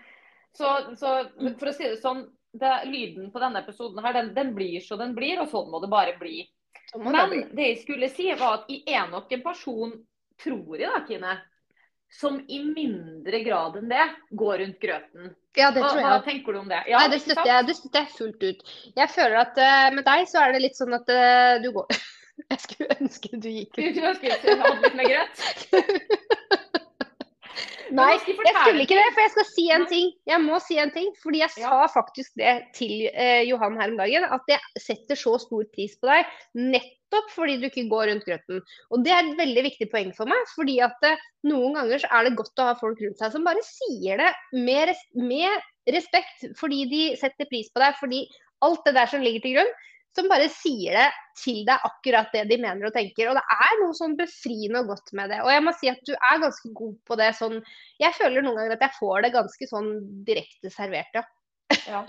[0.56, 0.70] så,
[1.00, 1.12] så
[1.58, 4.98] for å si det sånn, det, lyden på denne episoden her, den, den blir så
[5.00, 6.42] den blir, og sånn må det bare bli.
[6.90, 7.14] så det bli.
[7.14, 9.96] Men det jeg skulle si var at jeg er nok en person,
[10.42, 11.38] tror jeg da, Kine,
[12.12, 14.04] som i mindre grad enn det
[14.36, 15.30] går rundt grøten.
[15.56, 16.26] Ja, det tror jeg hva også.
[16.28, 16.82] tenker du om det?
[16.88, 18.74] Ja, Nei, det støtter jeg, det støtter jeg fullt ut.
[19.00, 21.88] Jeg føler at uh, med deg så er det litt sånn at uh, du går
[22.52, 23.96] Jeg skulle ønske du gikk Du ut.
[23.96, 25.42] du skulle ønske du hadde litt mer grøt?
[27.92, 30.12] Nei, jeg jeg skulle ikke det, for jeg skal si en ting.
[30.28, 33.98] Jeg må si en ting, fordi jeg sa faktisk det til eh, Johan her om
[34.00, 34.24] dagen.
[34.24, 38.62] At jeg setter så stor pris på deg nettopp fordi du ikke går rundt grøten.
[38.94, 40.48] Og det er et veldig viktig poeng for meg.
[40.54, 43.44] fordi at eh, noen ganger så er det godt å ha folk rundt seg som
[43.48, 47.98] bare sier det med, res med respekt, fordi de setter pris på deg.
[48.00, 48.24] Fordi
[48.64, 49.72] alt det der som ligger til grunn,
[50.16, 51.06] som bare sier det
[51.40, 53.30] til deg akkurat det de mener og tenker.
[53.30, 55.38] Og det er noe sånn befriende og godt med det.
[55.44, 57.60] Og jeg må si at du er ganske god på det sånn
[58.02, 59.94] Jeg føler noen ganger at jeg får det ganske sånn
[60.26, 61.24] direkte servert, ja.
[61.88, 62.02] Ja.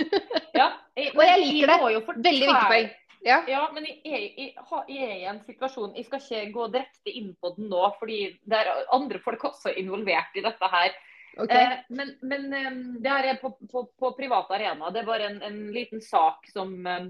[0.57, 0.67] ja.
[0.99, 2.03] Jeg, Og jeg liker det.
[2.27, 2.91] Veldig viktig poeng.
[3.23, 3.37] Ja.
[3.47, 7.29] Ja, men jeg, jeg, jeg, er i en situasjon Jeg skal ikke gå direkte inn
[7.39, 10.91] på den nå, fordi det er andre folk også involvert i dette her.
[11.39, 11.63] Okay.
[11.63, 14.91] Eh, men men eh, det her er på, på, på privat arena.
[14.91, 17.07] Det bare en, en liten sak som eh,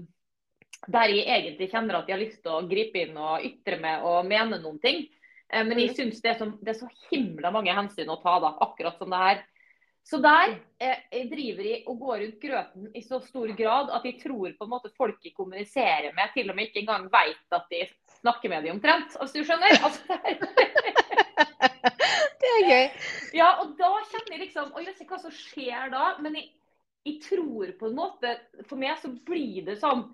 [0.88, 4.04] der jeg egentlig kjenner at jeg har lyst til å gripe inn og ytre meg
[4.04, 5.06] og mene noen ting.
[5.52, 5.96] Eh, men jeg Mm.
[5.96, 9.42] syns det, det er så himla mange hensyn å ta, da, akkurat som det her.
[10.04, 14.04] Så der eh, jeg driver jeg og går rundt grøten i så stor grad at
[14.04, 17.56] jeg tror på en måte folk jeg kommuniserer med, til og med ikke engang vet
[17.56, 17.86] at de
[18.20, 19.16] snakker med dem omtrent.
[19.16, 19.80] Altså, du skjønner?
[19.80, 20.02] Altså,
[22.40, 22.90] det er- gøy.
[23.34, 26.36] ja, og da kjenner jeg liksom Og jeg vet ikke hva som skjer da, men
[26.38, 26.50] jeg,
[27.06, 28.34] jeg tror på en måte
[28.68, 30.04] For meg så blir det sånn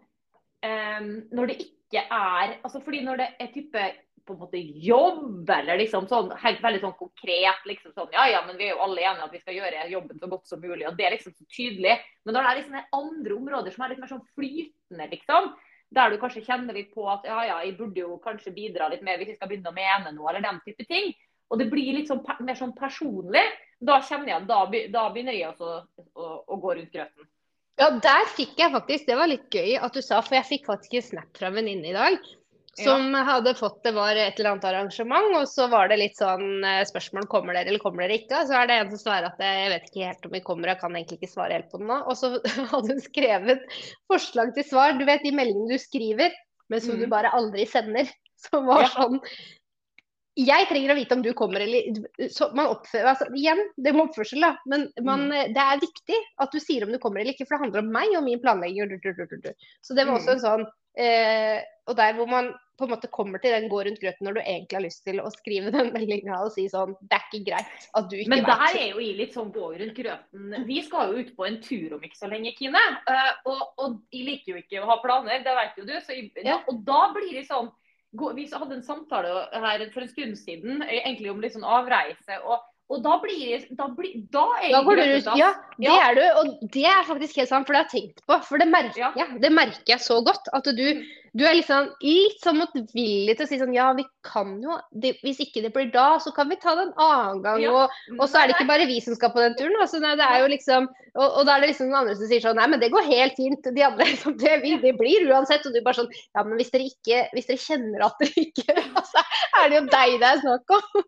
[0.61, 3.85] Når det ikke er Altså fordi når det er type
[4.27, 8.42] på en måte jobb, eller liksom sånn helt veldig sånn konkret liksom sånn Ja ja,
[8.46, 10.87] men vi er jo alle enige at vi skal gjøre jobben så godt som mulig,
[10.87, 11.96] og det er liksom så tydelig.
[12.25, 15.51] Men når det er liksom andre områder som er litt mer sånn flytende, liksom,
[15.99, 19.03] der du kanskje kjenner litt på at ja, ja, jeg burde jo kanskje bidra litt
[19.07, 21.11] mer hvis jeg skal begynne å mene noe, eller den type ting.
[21.51, 23.42] Og det blir litt sånn, mer sånn personlig.
[23.83, 24.61] Da kjenner jeg, da,
[24.94, 25.73] da begynner jeg også
[26.14, 27.27] å, å gå rundt grøten.
[27.81, 30.69] Ja, der fikk jeg faktisk Det var litt gøy at du sa, for jeg fikk
[30.69, 32.19] faktisk en snap fra en venninne i dag.
[32.79, 33.23] Som ja.
[33.27, 36.85] hadde fått det var et eller annet arrangement, og så var det litt sånn eh,
[36.87, 38.37] spørsmål kommer dere eller kommer dere ikke.
[38.38, 40.71] Og så er det en som svarer at jeg vet ikke helt om vi kommer,
[40.71, 41.99] jeg kan egentlig ikke svare helt på det nå.
[42.07, 42.33] Og så
[42.73, 43.79] hadde hun skrevet
[44.11, 44.95] forslag til svar.
[45.01, 46.37] Du vet de meldingene du skriver,
[46.71, 47.03] men som mm.
[47.03, 48.12] du bare aldri sender.
[48.40, 48.93] Som var ja.
[48.95, 49.19] sånn
[50.38, 54.07] jeg trenger å vite om du kommer eller så man oppfører, altså, Igjen, det med
[54.07, 54.53] oppførsel, da.
[54.71, 55.55] Men man, mm.
[55.57, 57.93] det er viktig at du sier om du kommer eller ikke, for det handler om
[57.95, 58.99] meg og min planlegging.
[59.83, 60.66] Så det var også en sånn
[60.99, 64.38] eh, Og der hvor man på en måte kommer til den gå rundt grøten når
[64.38, 67.43] du egentlig har lyst til å skrive den meldinga og si sånn Det er ikke
[67.51, 68.33] greit at du ikke vet.
[68.33, 70.55] Men der er jo i litt sånn gå rundt grøten.
[70.69, 72.81] Vi skal jo ut på en tur om ikke så lenge, Kine.
[73.11, 75.95] Uh, og, og, jeg liker jo ikke å ha planer, det vet jo du.
[76.07, 76.16] Så,
[76.47, 76.61] ja.
[76.71, 77.69] Og da blir det sånn
[78.37, 82.40] vi hadde en samtale her for en stund siden egentlig om litt sånn avreise.
[82.42, 82.59] og
[82.90, 86.22] og da blir da, blir, da er da går du ut, Ja, det er du.
[86.40, 88.38] Og det er faktisk helt sant, for det har jeg tenkt på.
[88.48, 89.11] For det merker ja.
[89.18, 89.38] jeg.
[89.44, 90.50] Det merker jeg så godt.
[90.57, 90.87] At du,
[91.38, 95.14] du er liksom litt sånn motvillig til å si sånn Ja, vi kan jo det,
[95.22, 97.62] Hvis ikke det blir da, så kan vi ta det en annen gang.
[97.62, 97.76] Ja.
[97.76, 99.79] Og, og, så er det ikke bare vi som skal på den turen.
[99.79, 102.31] Altså, nei, det er jo liksom og, og, da er det liksom noen andre som
[102.31, 103.70] sier sånn Nei, men det går helt fint.
[103.79, 105.66] De andre liksom Det, vil, det blir uansett.
[105.66, 108.81] Og du bare sånn Ja, men hvis dere ikke Hvis dere kjenner at dere ikke
[108.98, 109.22] Altså,
[109.62, 111.07] er det jo deg det er snakk om.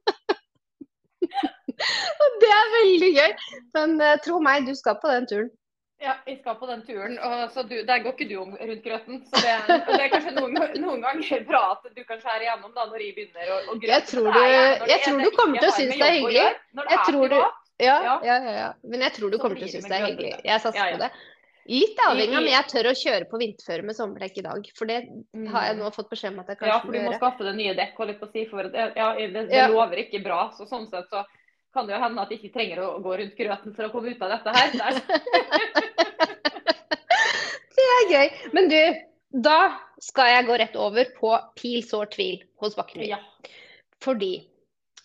[2.24, 3.34] Og det er veldig gøy.
[3.78, 5.50] Men uh, tro meg, du skal på den turen.
[6.02, 7.14] Ja, jeg skal på den turen.
[7.22, 9.20] og så du, Der går ikke du om rundt grøten.
[9.28, 12.88] så Det, det er kanskje noen, noen, ganger bra at du kan skjære igjennom da
[12.90, 13.92] når jeg begynner å, å grøte.
[13.92, 14.40] Jeg tror du,
[14.90, 16.48] jeg tror du kommer til å synes det er hyggelig.
[16.82, 17.38] Jeg tror du,
[17.82, 18.72] ja, ja, ja, ja.
[18.82, 20.32] Men jeg tror du kommer til å synes det er hyggelig.
[20.46, 21.12] Jeg satser på det.
[21.70, 24.64] Litt avhengig av om jeg tør å kjøre på vinterføre med sommerdekk i dag.
[24.74, 24.96] For det
[25.52, 26.74] har jeg nå fått beskjed om at jeg kanskje må gjøre.
[26.74, 27.92] Ja, for du må skaffe deg nye dekk.
[28.00, 30.40] holdt på å si, for ja, det, det, det lover ikke bra.
[30.56, 31.22] så sånn sett så
[31.72, 34.12] kan det jo hende at de ikke trenger å gå rundt grøten for å komme
[34.12, 34.68] ut av dette her.
[37.78, 38.32] det er gøy.
[38.56, 38.80] Men du,
[39.48, 39.58] da
[40.02, 43.06] skal jeg gå rett over på pil, sår, tvil hos Bakkerud.
[43.08, 43.20] Ja.
[44.02, 44.34] Fordi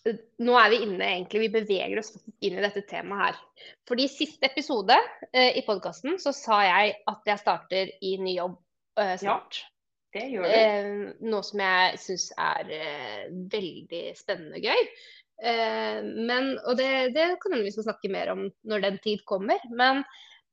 [0.10, 2.12] eh, nå er vi inne, egentlig, vi beveger oss
[2.44, 3.72] inn i dette temaet her.
[3.88, 4.98] Fordi siste episode
[5.32, 8.60] eh, i podkasten så sa jeg at jeg starter i ny jobb
[9.00, 9.64] eh, snart.
[9.64, 9.74] Ja.
[10.18, 10.54] Det gjør du.
[10.56, 10.92] Eh,
[11.30, 14.92] noe som jeg syns er eh, veldig spennende og gøy.
[15.38, 19.62] Eh, men, og det, det kan vi skal snakke mer om når den tid kommer.
[19.70, 20.04] Men,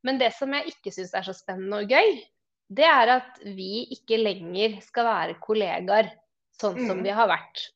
[0.05, 2.19] men det som jeg ikke syns er så spennende og gøy,
[2.75, 6.11] det er at vi ikke lenger skal være kollegaer
[6.59, 7.05] sånn som mm.
[7.07, 7.69] vi har vært.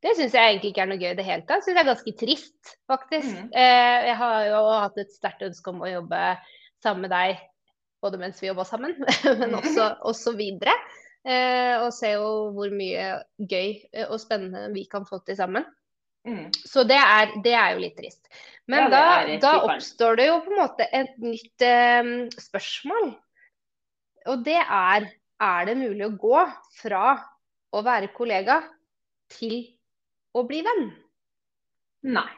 [0.00, 1.64] Det syns jeg egentlig ikke er noe gøy i det hele tatt.
[1.64, 3.30] Syns jeg er ganske trist, faktisk.
[3.36, 3.50] Mm.
[3.52, 6.24] Eh, jeg har jo hatt et sterkt ønske om å jobbe
[6.80, 7.40] sammen med deg
[8.00, 8.94] både mens vi jobba sammen,
[9.40, 10.72] men også, også videre.
[11.20, 13.74] Eh, og se jo hvor mye gøy
[14.06, 15.66] og spennende vi kan få til sammen.
[16.28, 16.50] Mm.
[16.52, 18.28] Så det er, det er, jo litt trist.
[18.70, 19.04] Men ja, da,
[19.42, 23.08] da, oppstår det jo på en måte et nytt eh, spørsmål.
[24.30, 25.08] Og det er
[25.40, 26.42] er det mulig å gå
[26.80, 27.14] fra
[27.72, 28.58] å være kollega
[29.32, 29.62] til
[30.36, 30.90] å bli venn?
[32.12, 32.28] Nei.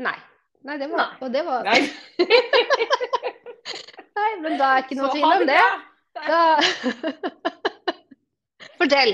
[0.00, 0.16] Nei.
[0.64, 1.18] Nei, det var, Nei.
[1.24, 1.80] Og det var Nei.
[4.20, 5.66] Nei, men da er ikke noe tvil om det.
[6.20, 6.40] Da...
[8.80, 9.12] Fortell.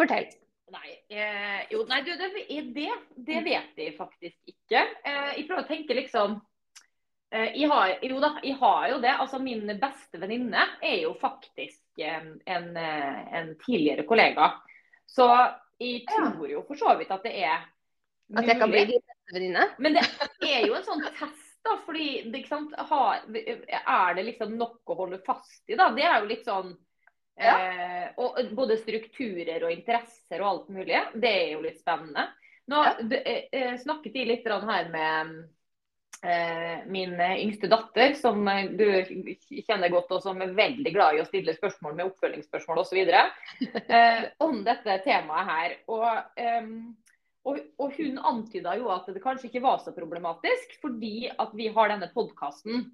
[0.00, 0.26] Fortell.
[0.70, 2.28] Nei, eh, jo, nei du, det,
[2.74, 4.84] det, det, vet jeg faktisk ikke.
[5.02, 6.36] Eh, jeg prøver å tenke liksom
[7.34, 9.14] eh, jeg, har, jo da, jeg har jo det.
[9.24, 14.52] Altså Min beste venninne er jo faktisk en, en, eh, tidligere kollega.
[15.10, 15.26] Så
[15.80, 17.64] jeg tror jo for så vidt at det er
[18.30, 18.44] mulig.
[18.44, 19.68] At jeg kan bli din beste venninne?
[19.82, 21.74] Men det er jo en sånn test, da.
[21.82, 22.06] fordi
[22.92, 25.90] har, Er det liksom nok å holde fast i, da?
[25.98, 26.76] Det er jo litt sånn
[27.40, 27.54] ja.
[27.60, 30.98] Eh, og både strukturer og interesser og alt mulig.
[31.14, 32.28] Det er jo litt spennende.
[32.70, 32.92] Nå ja.
[33.00, 35.32] du, eh, snakket de litt her med
[36.22, 38.44] eh, min yngste datter, som
[38.78, 38.86] du
[39.66, 43.02] kjenner godt, og som er veldig glad i å stille spørsmål med oppfølgingsspørsmål osv.
[43.90, 45.76] Eh, om dette temaet her.
[45.90, 46.06] Og,
[46.38, 46.70] eh,
[47.48, 51.70] og, og hun antyda jo at det kanskje ikke var så problematisk, fordi at vi
[51.74, 52.90] har denne podkasten.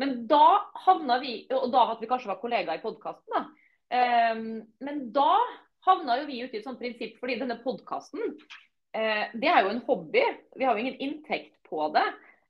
[0.00, 3.50] Men da havna vi, og da at vi kanskje var kollegaer i podkasten,
[3.90, 5.32] men da
[5.86, 9.72] havna jo vi ute i et sånt prinsipp, fordi denne podkasten uh, det er jo
[9.72, 10.24] en hobby.
[10.56, 12.06] Vi har jo ingen inntekt på det.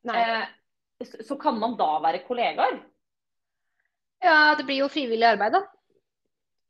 [0.09, 0.45] Uh,
[1.05, 2.81] så, så, kan man da være kollegaer?
[4.21, 5.63] Ja, det blir jo frivillig arbeid, da.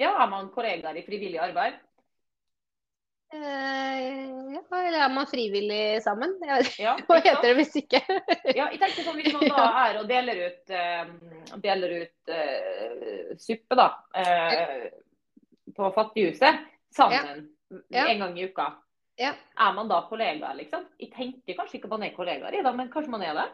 [0.00, 1.80] Ja, er man kollegaer i frivillig arbeid?
[3.32, 4.00] Eh,
[4.54, 6.32] ja, eller er man frivillig sammen?
[6.78, 8.00] Ja, hva heter det hvis ikke?
[8.58, 13.28] Ja, jeg tenker sånn Hvis man da er og deler ut, uh, deler ut uh,
[13.38, 13.86] suppe da,
[14.18, 14.88] uh,
[15.76, 17.46] på Fattighuset sammen
[17.94, 18.08] Ja.
[18.10, 18.66] en gang i uka,
[19.20, 19.30] Ja.
[19.38, 20.88] er man da kollegaer, liksom?
[20.98, 23.46] Jeg tenker kanskje ikke man er kollegaer i da, men kanskje man er det?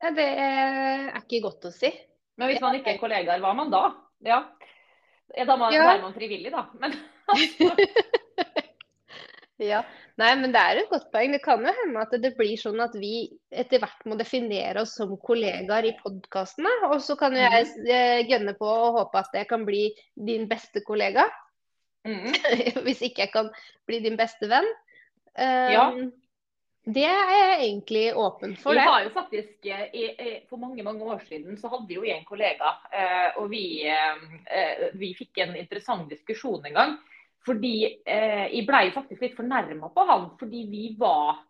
[0.00, 1.92] Ja, det er ikke godt å si.
[2.40, 3.82] Men hvis man ikke er kollegaer, hva er man da?
[4.24, 4.40] Ja.
[5.36, 6.64] Da man, er man frivillig, da.
[6.80, 6.96] Men
[9.62, 9.82] Ja.
[10.20, 11.32] Nei, men det er et godt poeng.
[11.34, 14.96] Det kan jo hende at det blir sånn at vi etter hvert må definere oss
[14.98, 16.72] som kollegaer i podkastene.
[16.90, 20.48] Og så kan jo jeg eh, gønne på og håpe at jeg kan bli din
[20.50, 21.28] beste kollega.
[22.08, 22.32] mm,
[22.84, 23.52] Hvis ikke jeg kan
[23.88, 24.68] bli din beste venn.
[25.36, 25.86] Um, Ja.
[26.82, 28.74] Det er jeg egentlig åpen for.
[28.74, 32.26] Vi har jo faktisk, eh, For mange mange år siden så hadde jo jeg en
[32.26, 32.72] kollega,
[33.38, 33.86] og vi,
[34.98, 36.96] vi fikk en interessant diskusjon en gang.
[37.46, 37.76] Fordi
[38.06, 41.40] eh, jeg ble faktisk litt fornærma på han, fordi vi var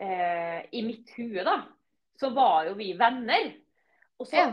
[0.00, 1.58] eh, I mitt hue, da,
[2.20, 3.52] så var jo vi venner.
[4.14, 4.52] Og, så, Ja.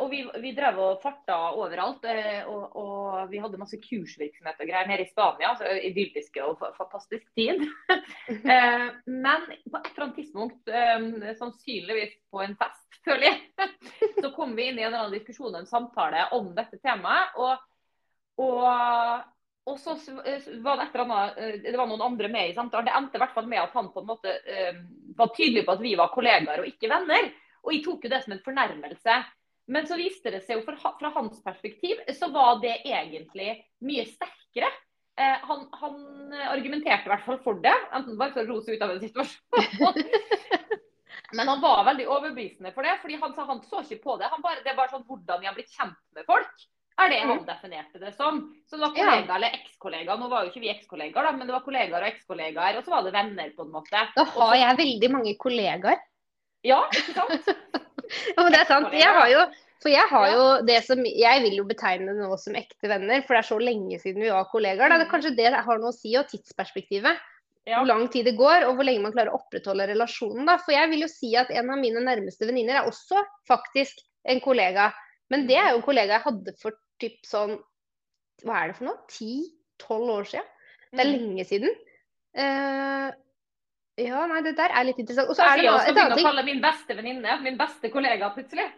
[0.00, 4.70] og vi, vi drev og farta overalt, eh, og, og vi hadde masse kursvirksomhet og
[4.70, 5.52] greier nede i Spania.
[5.58, 7.66] Så idylliske og fantastisk tid.
[8.30, 13.70] Eh, Men på et eller annet tidspunkt, eh, sannsynligvis på en fest, føler jeg,
[14.22, 17.36] så kom vi inn i en eller annen diskusjon og en samtale om dette temaet.
[17.42, 17.60] Og,
[18.40, 18.64] og,
[19.70, 19.94] og så
[20.64, 22.88] var det et eller annet eh, Det var noen andre med i samtalen.
[22.88, 24.82] Det endte i hvert fall med at han på en måte eh,
[25.18, 27.30] var tydelig på at vi var kollegaer og ikke venner.
[27.64, 29.16] Og jeg tok jo det som en fornærmelse.
[29.70, 33.52] Men så viste det seg jo fra, fra hans perspektiv, så var det egentlig
[33.86, 34.70] mye sterkere.
[35.20, 36.00] Eh, han, han
[36.50, 40.02] argumenterte i hvert fall for det, enten bare for å rose ut av en situasjon.
[41.36, 44.30] Men han var veldig overbevisende for det, fordi han sa han så ikke på det.
[44.42, 46.64] Bare, det bare sånn hvordan jeg har blitt kjent med folk.
[47.00, 48.42] Er det han definerte det som.
[48.68, 50.20] Så det var kollegaer eller ekskollegaer.
[50.20, 52.78] Nå var jo ikke vi ekskollegaer, da, men det var kollegaer og ekskollegaer.
[52.78, 54.04] Og så var det venner, på en måte.
[54.16, 56.04] Da har jeg veldig mange kollegaer.
[56.66, 57.50] Ja, ikke sant?
[58.10, 58.94] Ja, men det er sant.
[58.96, 59.42] Jeg har jo,
[59.78, 63.36] for jeg har jo det som Jeg vil jo betegne nå som ekte venner, for
[63.36, 64.90] det er så lenge siden vi var kollegaer.
[64.90, 64.98] Da.
[64.98, 67.22] Det, er kanskje det har noe å si, og tidsperspektivet.
[67.68, 67.78] Ja.
[67.78, 70.42] Hvor lang tid det går, og hvor lenge man klarer å opprettholde relasjonen.
[70.48, 70.58] Da.
[70.64, 74.42] For jeg vil jo si at en av mine nærmeste venninner er også faktisk en
[74.42, 74.90] kollega.
[75.30, 77.56] Men det er jo en kollega jeg hadde for typ sånn
[78.44, 79.00] Hva er det for noe?
[79.12, 80.46] Ti-tolv år siden?
[80.90, 81.16] Det er Mm.
[81.18, 81.74] lenge siden.
[82.38, 83.10] Uh,
[84.00, 85.28] ja, nei, det der er litt interessant.
[85.28, 87.58] Og så er det noe, jeg et begynne annet å kalle min beste venninne min
[87.60, 88.68] beste kollega plutselig.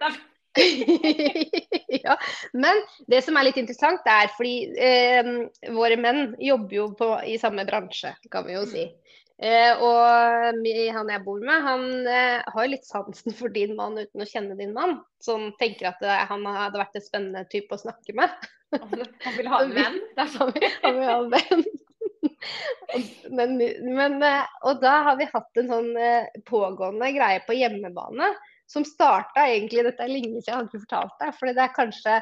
[2.02, 2.16] Ja,
[2.52, 5.28] men det som er litt interessant, det er fordi eh,
[5.76, 8.87] våre menn jobber jo på, i samme bransje, kan vi jo si.
[9.42, 9.98] Eh, og
[10.94, 14.59] han jeg bor med, han eh, har litt sansen for din mann uten å kjenne
[14.59, 15.00] din mann.
[15.22, 18.31] Som tenker at det, han hadde vært en spennende type å snakke med.
[18.72, 19.98] Han vil ha en venn.
[20.37, 20.55] Sånn.
[20.85, 21.66] Han vil ha en venn.
[23.33, 28.28] Men, men, eh, og da har vi hatt en sånn eh, pågående greie på hjemmebane
[28.70, 31.37] som starta egentlig Dette er lenge siden, jeg har ikke fortalt deg.
[31.38, 32.18] For det er kanskje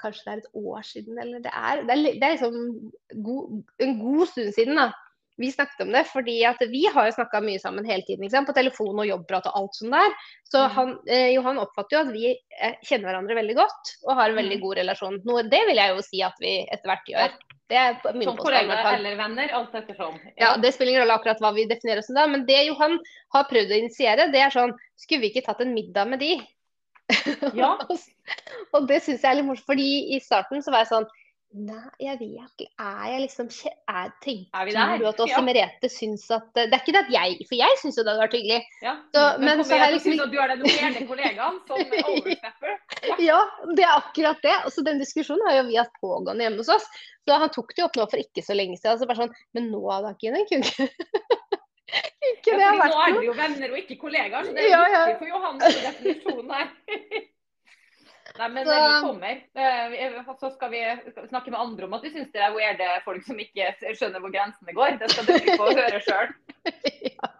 [0.00, 2.56] kanskje det er et år siden, eller det er, det er, det er liksom
[3.28, 4.80] god, en god stund siden.
[4.80, 4.88] da.
[5.40, 8.44] Vi snakket om det, fordi at vi har jo snakka mye sammen hele tiden.
[8.46, 10.12] På telefon og jobbprat og alt sånt der.
[10.44, 10.70] Så Mm.
[10.74, 14.36] han, eh, Johan oppfatter jo at vi eh, kjenner hverandre veldig godt og har en
[14.36, 14.62] veldig Mm.
[14.62, 15.20] god relasjon.
[15.24, 17.32] Noe, det vil jeg jo si at vi etter hvert gjør.
[17.68, 20.20] Det er min Som kollegaer eller venner, alt ettersom.
[20.36, 22.98] Ja, Det spiller ingen rolle akkurat hva vi definerer oss som da, men det Johan
[23.32, 26.36] har prøvd å initiere, det er sånn Skulle vi ikke tatt en middag med de?
[27.54, 27.78] Ja.
[28.74, 31.06] og det syns jeg er litt morsomt, fordi i starten så var jeg sånn
[31.52, 32.66] Nei, jeg vet ikke.
[32.80, 33.48] Er jeg liksom
[33.92, 35.42] er, tenker Er du at også Ja.
[35.44, 38.22] Merete syns at Det er ikke det at jeg For jeg syns jo det hadde
[38.24, 38.60] vært hyggelig.
[38.82, 38.94] Ja.
[39.12, 42.78] Så- men men så jeg liksom at du er den weirde kollegaen som overstepper?
[43.28, 43.40] Ja,
[43.76, 44.54] det er akkurat det.
[44.64, 46.86] Altså, Den diskusjonen har jo vi hatt pågående hjemme hos oss.
[47.28, 48.92] Så han tok det jo opp nå for ikke så lenge siden.
[48.96, 50.88] Altså, bare sånn Men nå, da, Kine, kunne ikke
[52.48, 52.96] Ja, det vært noe?
[52.96, 55.04] nå er dere jo venner og ikke kollegaer, så det er Ja, ja.
[55.10, 56.68] viktig for Johan definisjon definisjonen her.
[58.38, 59.42] Nei, men Så- vi kommer.
[59.54, 60.80] Eh, Så skal vi
[61.28, 64.32] snakke med andre om at vi syns det er weirde folk som ikke skjønner hvor
[64.32, 64.98] grensene går.
[64.98, 66.34] Det skal dere få høre sjøl.
[67.12, 67.30] ja.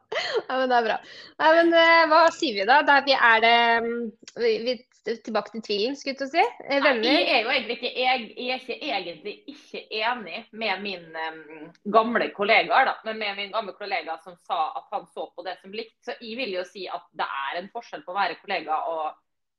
[0.48, 0.96] ja, men det er bra.
[1.40, 2.82] Nei, men eh, Hva sier vi da?
[2.86, 4.00] da vi er det mm,
[4.36, 6.42] vi, vi, Tilbake til tvilen, skulle jeg si.
[6.68, 7.08] Venner.
[7.10, 11.16] Eh, Jeg er jo egentlig ikke, jeg, jeg er ikke egentlig ikke enig med min
[11.18, 15.42] um, gamle kollega, da, men med min gamle kollega som sa at han så på
[15.42, 15.96] det som likt.
[16.06, 19.10] Så jeg vil jo si at det er en forskjell på å være kollega og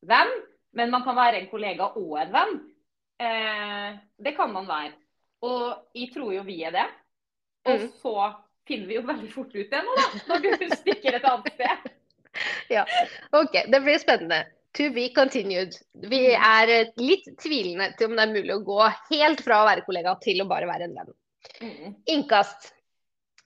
[0.08, 0.32] venn,
[0.74, 2.54] men man kan være en kollega og en venn.
[3.24, 4.94] Eh, det kan man være.
[5.44, 6.88] Og jeg tror jo vi er det.
[7.68, 7.92] Og Mm.
[8.02, 8.16] så
[8.68, 10.50] finner vi jo veldig fort ut det nå, da, når du
[10.82, 11.94] stikker et annet sted.
[12.72, 12.84] ja.
[13.32, 14.42] OK, det blir spennende.
[14.74, 15.76] To be continued.
[16.10, 18.80] Vi er eh, litt tvilende til om det er mulig å gå
[19.12, 21.14] helt fra å være kollega til å bare være en venn.
[21.62, 21.96] Mm.
[22.16, 22.72] Innkast.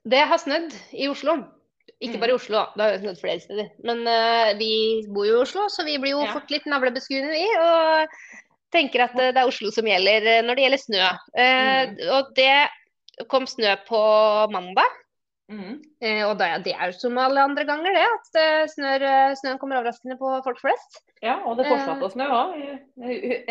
[0.08, 1.36] Det har snødd i Oslo.
[1.98, 2.22] Ikke Mm.
[2.22, 2.66] bare i Oslo, da.
[2.76, 3.70] det har jo snødd flere steder.
[3.84, 4.72] Men uh, vi
[5.10, 6.34] bor jo i Oslo, så vi blir jo Ja.
[6.36, 7.48] fort litt navlebeskuende, vi.
[7.58, 8.08] Og
[8.72, 11.08] tenker at uh, det er Oslo som gjelder eh, når det gjelder snø.
[11.34, 11.98] Mm.
[12.14, 14.02] Og det kom snø på
[14.54, 14.94] mandag.
[15.50, 15.80] Mm.
[16.28, 18.06] Og det, det er jo som alle andre ganger, det.
[18.06, 19.06] At snør,
[19.40, 21.00] snøen kommer overraskende på folk flest.
[21.24, 22.60] Ja, og det fortsatte å snø òg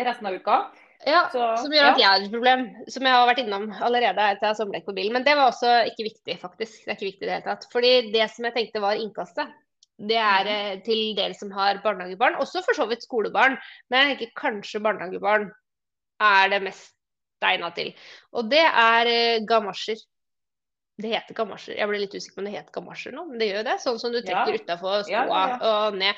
[0.05, 0.59] resten av uka.
[1.05, 2.01] Ja, Så, Som gjør at ja.
[2.01, 4.95] jeg har et problem, som jeg har vært innom allerede etter jeg har sommerdekk på
[4.97, 5.13] bilen.
[5.13, 6.79] Men det var også ikke viktig, faktisk.
[6.81, 7.67] Det er ikke viktig i det hele tatt.
[7.71, 9.53] Fordi det som jeg tenkte var innkastet,
[10.09, 12.37] det er eh, til dere som har barnehagebarn.
[12.41, 13.57] Også for så vidt skolebarn,
[13.89, 15.49] men jeg tenker kanskje barnehagebarn
[16.27, 16.93] er det mest
[17.45, 17.93] egna til.
[18.33, 20.01] Og det er eh, gamasjer.
[20.97, 21.75] Det heter gamasjer.
[21.77, 23.75] Jeg ble litt usikker på om det heter gamasjer nå, men det gjør jo det.
[23.83, 24.23] Sånn som du Ja.
[24.25, 26.15] trekker utafor skoa Ja, ja, og ned.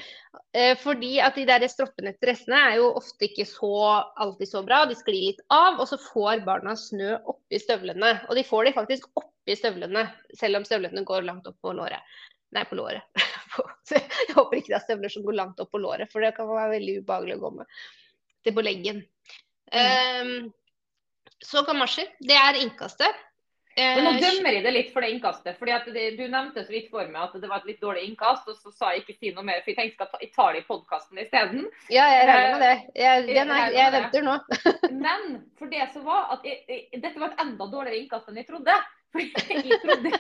[0.53, 3.73] Eh, fordi at de der stroppene til dressene er jo ofte ikke så
[4.15, 4.85] alltid så bra.
[4.85, 8.13] De sklir litt av, og så får barna snø oppi støvlene.
[8.29, 10.05] Og de får de faktisk oppi støvlene,
[10.39, 11.99] selv om støvlene går langt opp på låret.
[12.55, 13.03] Nei, på låret.
[13.89, 16.47] Jeg håper ikke det er støvler som går langt opp på låret, for det kan
[16.47, 17.79] være veldig ubehagelig å gå med.
[18.43, 19.01] Det er på leggen.
[19.73, 20.53] Um,
[21.43, 23.25] så gamasjer, det er innkastet.
[23.79, 25.57] Men nå Eh, dømmer jeg det litt for det innkastet.
[25.59, 28.03] fordi at det, Du nevnte så vidt for meg at det var et litt dårlig
[28.09, 29.61] innkast, og så sa jeg ikke si noe mer.
[29.63, 31.67] For jeg tenkte at jeg tar det i podkasten isteden.
[31.89, 32.73] Ja, jeg regner med det.
[32.95, 34.01] Jeg, Jeg er, jeg det.
[34.01, 34.35] venter nå.
[35.05, 38.41] Men for det som var at jeg, jeg, dette var et enda dårligere innkast enn
[38.41, 38.75] jeg trodde.
[39.13, 40.11] For jeg trodde,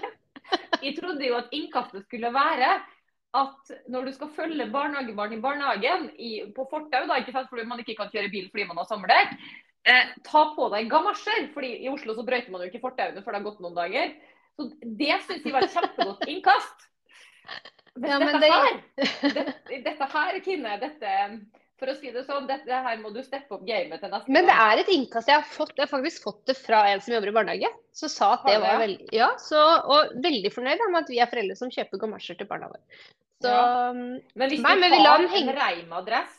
[0.81, 2.71] jeg trodde jo at innkastet skulle være
[3.37, 7.67] at når du skal følge barnehagebarn i barnehagen i, på fortau, da, ikke sant, fordi
[7.69, 9.35] man ikke kan kjøre bil fordi man har sommerdekk,
[9.85, 11.53] eh, ta på deg gamasjer.
[11.53, 14.13] fordi i Oslo så brøyter man jo ikke fortauene før det har gått noen dager.
[14.57, 16.87] Så Det syns jeg var et kjempegodt innkast.
[17.99, 21.13] Ja, men dette, det- her, det, dette her, Kine, dette
[21.79, 24.47] for å si det sånn, dette her må du steppe opp gamet til neste Men
[24.49, 25.29] det er et innkast.
[25.31, 27.69] Jeg har, fått, jeg har faktisk fått det fra en som jobber i barnehage.
[27.95, 31.31] Som sa at det var veldig Ja, så, og veldig fornøyd med at vi er
[31.31, 32.83] foreldre som kjøper gamasjer til barna våre.
[33.39, 33.89] Så Ja.
[33.95, 35.53] um, Men hvis Nei, du har en.
[35.55, 36.35] Reima-dress,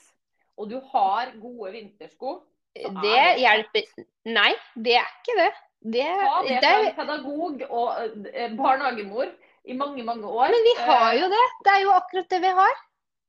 [0.61, 5.51] og du har gode vintersko, er det hjelper Nei, det er ikke det.
[5.81, 9.31] Det, ta det fra er, en pedagog og eh, barnehagemor
[9.65, 10.53] i mange, mange år.
[10.53, 11.47] men vi har Eh, jo det.
[11.65, 12.75] Det er jo akkurat det vi har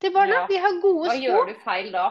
[0.01, 0.33] til barna.
[0.41, 0.45] Ja.
[0.49, 1.23] Vi har gode Hva sko.
[1.23, 2.09] gjør du feil da?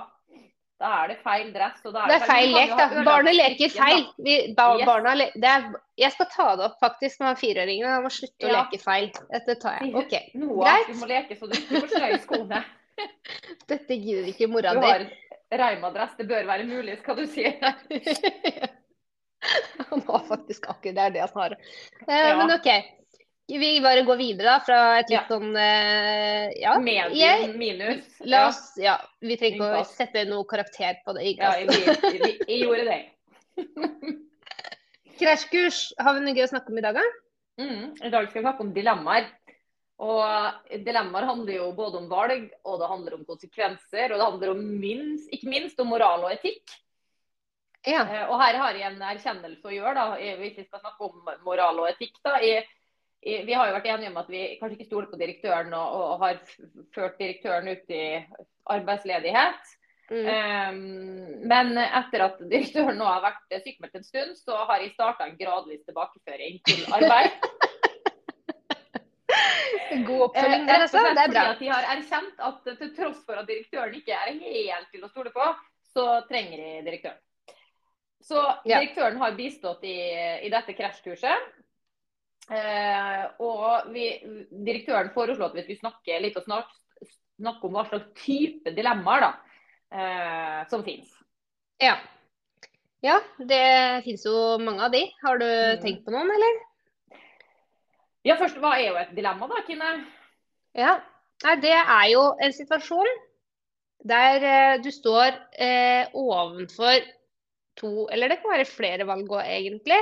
[0.81, 1.83] Da er det feil dress.
[1.85, 2.87] Og da Det er feil feil lek, da.
[2.89, 4.05] barna Barnet leker feil.
[4.17, 4.87] Vi, ba, Yes.
[4.89, 5.13] barna,
[5.53, 5.67] er,
[6.01, 7.87] jeg skal ta det opp faktisk med fireåringen.
[7.87, 9.11] Han må slutte å leke feil.
[9.31, 9.95] Dette tar jeg.
[9.95, 10.15] OK.
[10.41, 10.87] Noah, Greit.
[10.89, 12.65] du må leke så du ikke i skoene.
[13.69, 15.11] Dette gidder ikke mora di.
[15.51, 16.13] Reima-dress.
[16.19, 17.45] Det bør være mulig, skal du si.
[19.91, 21.53] Han har faktisk akkurat det er det han har.
[22.07, 22.37] Eh, Ja.
[22.39, 22.69] Men OK.
[23.51, 25.25] Vi bare går videre da, fra et litt Ja.
[25.27, 26.77] sånn eh, Ja.
[26.79, 28.05] Medium jeg- minus.
[28.23, 31.25] La oss, ja, Vi trenger ikke å sette noe karakter på det.
[31.37, 33.11] Ja, jeg, jeg, jeg gjorde det.
[35.21, 37.05] Krasjkurs, har vi noe gøy å snakke om i dag, da?
[37.61, 39.25] Mm, I dag skal vi snakke om dilemmaer.
[40.01, 44.53] Og dilemmaer handler jo både om valg, og det handler om konsekvenser, og det handler
[44.55, 46.73] om minst, ikke minst om moral og etikk.
[47.87, 48.05] Ja.
[48.05, 51.35] Eh, Og her har jeg en erkjennelse å gjøre, da, hvis vi skal snakke om
[51.45, 52.17] moral og etikk.
[52.25, 52.39] da.
[52.45, 52.65] Jeg,
[53.21, 56.25] vi har jo vært enige om at vi kanskje ikke stoler på direktøren og, og
[56.25, 56.41] har
[56.97, 58.05] ført direktøren ut i
[58.73, 59.77] arbeidsledighet.
[60.11, 60.27] Mm.
[60.27, 65.29] Um, men etter at direktøren nå har vært sykemeldt en stund, så har jeg starta
[65.29, 67.37] en gradvis tilbakeføring til arbeid.
[70.07, 71.41] God oppfølging Eh, rett og slett Det er bra.
[71.41, 75.03] fordi at de har erkjent at til tross for at direktøren ikke er helt til
[75.05, 75.49] å stole på,
[75.95, 77.19] så trenger de direktøren.
[78.23, 79.97] Så direktøren har bistått i,
[80.47, 81.49] i dette krasjkurset.
[82.51, 84.07] Eh, og vi,
[84.51, 86.71] direktøren foreslo at vi skulle snakke litt og snart,
[87.41, 89.31] snakke om hva slags type dilemmaer da,
[89.95, 91.09] eh, som finnes.
[91.81, 91.95] Ja.
[93.03, 95.05] ja, det finnes jo mange av de.
[95.23, 95.81] Har du Mm.
[95.81, 96.59] tenkt på noen, eller?
[98.27, 99.93] Ja, først, Hva er jo et dilemma, da, Kine?
[100.77, 100.99] Ja.
[101.45, 103.09] Nei, det er jo en situasjon
[104.11, 107.01] der eh, du står eh, ovenfor
[107.81, 109.99] to, eller det kan være flere valg òg, egentlig.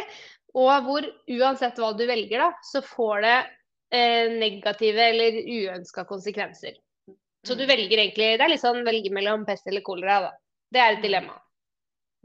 [0.59, 3.37] Og hvor uansett hva du velger, da, så får det
[3.95, 6.79] eh, negative eller uønska konsekvenser.
[7.47, 7.69] Så du Mm.
[7.71, 10.33] velger egentlig Det er litt sånn velge mellom pest eller kolera, da.
[10.75, 11.37] Det er et dilemma.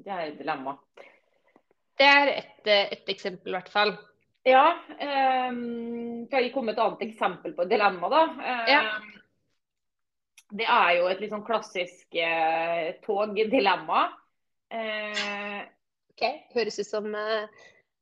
[0.03, 0.73] Det er et dilemma.
[1.97, 3.93] Det er et, eh, et eksempel, i hvert fall.
[4.43, 4.63] Ja,
[5.49, 8.23] um, skal jeg komme med et annet eksempel på et dilemma, da?
[8.33, 8.81] Um, Ja.
[10.53, 14.03] Det er jo et litt sånn klassisk uh, togdilemma.
[14.73, 15.63] Uh,
[16.13, 16.21] Ok,
[16.53, 17.47] Høres ut som uh,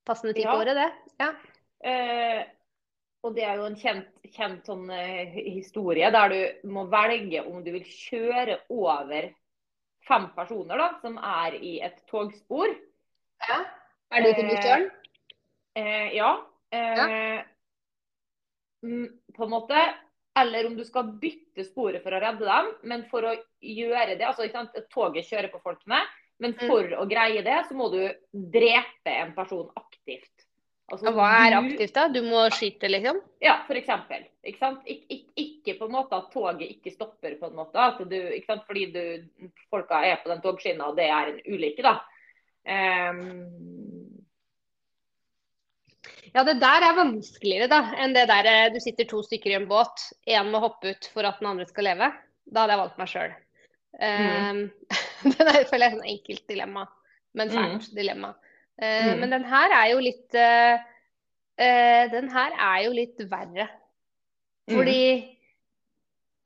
[0.03, 0.57] passende tid Ja.
[0.59, 0.89] året, det.
[1.21, 1.29] Ja.
[1.85, 2.41] Uh,
[3.23, 7.59] og det er jo en kjent, kjent sånn eh, historie der du må velge om
[7.63, 9.27] du vil kjøre over
[10.07, 12.73] fem personer da, som er i et togspor.
[13.47, 13.59] ja.
[14.11, 14.89] Er du konduktøren?
[15.75, 16.31] Eh, ja.
[16.71, 17.43] Eh, ja.
[19.35, 19.77] på en måte.
[20.39, 22.69] Eller om du skal bytte sporet for å redde dem.
[22.87, 25.99] Men for å gjøre det altså ikke sant, Toget kjører på folkene.
[26.39, 26.67] Men Mm.
[26.67, 30.47] for å greie det, så må du drepe en person aktivt.
[30.91, 32.07] Altså, hva er aktivt, da?
[32.07, 33.21] Du må skyte, liksom?
[33.39, 34.25] Ja, for eksempel.
[34.43, 34.71] Ikke?
[34.85, 37.75] Ik ik ikke på en måte at toget ikke stopper, på en måte.
[37.75, 38.41] At du?
[38.67, 39.27] Fordi du,
[39.69, 42.01] folka er på den togskinna, og det er en ulykke, da.
[42.65, 44.00] Ehm,
[46.35, 49.57] Ja, det der er vanskeligere da, enn det der eh, du sitter to stykker i
[49.57, 52.11] en båt, én må hoppe ut for at den andre skal leve.
[52.51, 53.33] Da hadde jeg valgt meg sjøl.
[54.01, 54.61] Um,
[55.33, 56.85] det er, føler jeg er sånn enkelt dilemma,
[57.37, 58.33] men fælt dilemma.
[58.35, 58.47] Uh,
[58.81, 59.19] Mm.
[59.21, 60.79] Men den her er jo litt uh,
[61.61, 63.67] uh, Den her er jo litt verre.
[64.71, 65.03] Fordi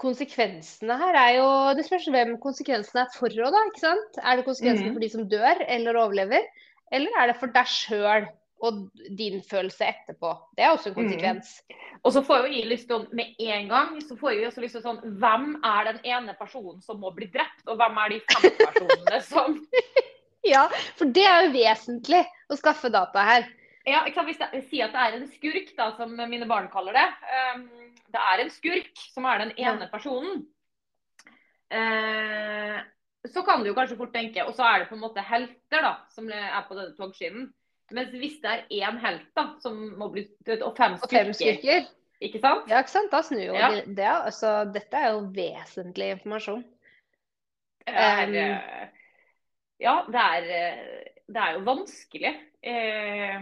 [0.01, 1.45] konsekvensene her er jo
[1.77, 3.61] Det spørs hvem konsekvensene er for òg, da.
[3.69, 4.19] ikke sant?
[4.19, 4.95] Er det konsekvensene Mm.
[4.97, 6.43] for de som dør eller overlever?
[6.91, 8.27] Eller er det for deg sjøl
[8.63, 10.31] og din følelse etterpå?
[10.55, 11.01] Det er også en Mm.
[11.03, 11.61] konsekvens.
[12.03, 14.61] Og så får jo jeg lyst til å- med en gang så får jeg også
[14.61, 18.09] lyst til sånn Hvem er den ene personen som må bli drept, og hvem er
[18.09, 19.67] de fem personene som
[20.45, 23.47] Ja, for det er jo vesentlig å skaffe data her.
[23.85, 24.03] Ja?
[24.05, 27.07] Hvis jeg sier at det er en skurk, da, som mine barn kaller det.
[27.55, 27.63] Um,
[28.13, 30.45] det er en skurk som er den ene personen.
[31.73, 32.77] Uh,
[33.25, 35.81] så kan du jo kanskje fort tenke Og så er det på en måte helter
[35.81, 37.47] da, som er på denne togskinnen.
[37.93, 40.23] Mens hvis det er én helt da, som må bli
[40.55, 41.89] og fem Og fem skurker, styrker.
[42.25, 42.69] ikke sant?
[42.71, 43.11] Ja, ikke sant?
[43.11, 43.69] Da snur jo Ja.
[43.75, 43.83] det.
[43.97, 46.63] det altså, dette er jo vesentlig informasjon.
[47.85, 48.87] Det er, Um, eh,
[49.79, 52.31] ja, det er, eh, det er jo vanskelig.
[52.63, 53.41] Eh,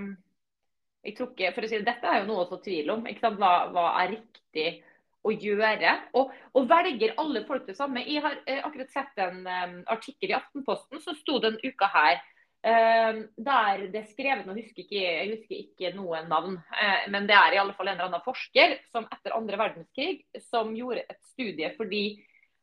[1.06, 3.06] jeg tror ikke, for å si det, Dette er jo noe å få tvil om.
[3.08, 3.40] Ikke sant?
[3.40, 4.84] Hva, hva er riktig
[5.24, 5.94] å gjøre?
[6.20, 8.04] Og, og velger alle folk det samme?
[8.04, 8.36] Jeg har
[8.68, 9.48] akkurat sett en
[9.88, 12.20] artikkel i Aftenposten som sto den uka her.
[12.64, 17.28] Eh, der det er skrevet, nå husker ikke, jeg husker ikke noe navn, eh, men
[17.30, 21.06] det er i alle fall en eller annen forsker som etter andre verdenskrig som gjorde
[21.08, 22.06] et studie fordi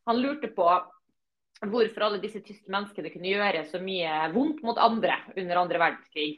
[0.09, 0.69] han lurte på
[1.69, 6.31] hvorfor alle disse tyske menneskene kunne gjøre så mye vondt mot andre under andre verdenskrig.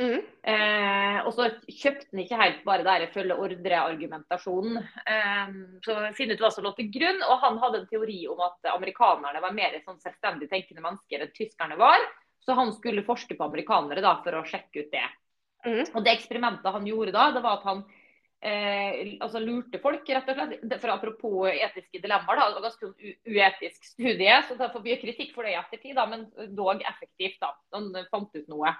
[0.00, 0.22] Mm.
[0.48, 4.78] Eh, og så kjøpte han ikke helt bare der følge ordre-argumentasjonen.
[5.04, 5.52] Eh,
[5.84, 7.20] så finne ut hva som lå til grunn.
[7.26, 11.34] Og han hadde en teori om at amerikanerne var mer sånn selvstendig tenkende mennesker enn
[11.36, 12.06] tyskerne var.
[12.40, 15.06] Så han skulle forske på amerikanere da, for å sjekke ut det.
[15.66, 15.82] Mm.
[15.92, 17.82] Og det eksperimentet han gjorde da, det var at han
[18.40, 20.76] eh, altså lurte folk, rett og slett.
[20.80, 24.38] For apropos etiske dilemmaer, da, det var ganske sånn uetisk studie.
[24.48, 26.26] Så da får vi kritikk for det i ettertid, da, men
[26.56, 27.38] dog effektivt.
[27.42, 27.52] da.
[27.76, 28.74] Han fant ut noe.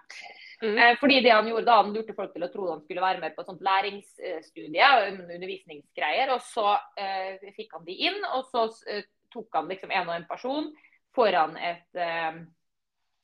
[0.62, 0.76] Mm.
[0.76, 3.22] Eh, fordi det han gjorde da, han lurte folk til å tro han skulle være
[3.22, 6.32] med på et sånt læringsstudie, undervisningsgreier.
[6.36, 10.16] Og så eh, fikk han de inn, og så eh, tok han liksom en og
[10.16, 10.72] en person
[11.14, 12.40] foran et, eh,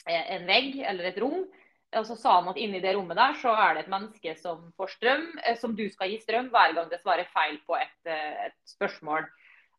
[0.07, 1.46] en vegg eller et rom.
[1.96, 4.66] Og så sa han at inni det rommet der så er det et menneske som
[4.76, 7.94] får strøm, eh, som du skal gi strøm hver gang det svarer feil på et,
[8.11, 9.24] eh, et spørsmål.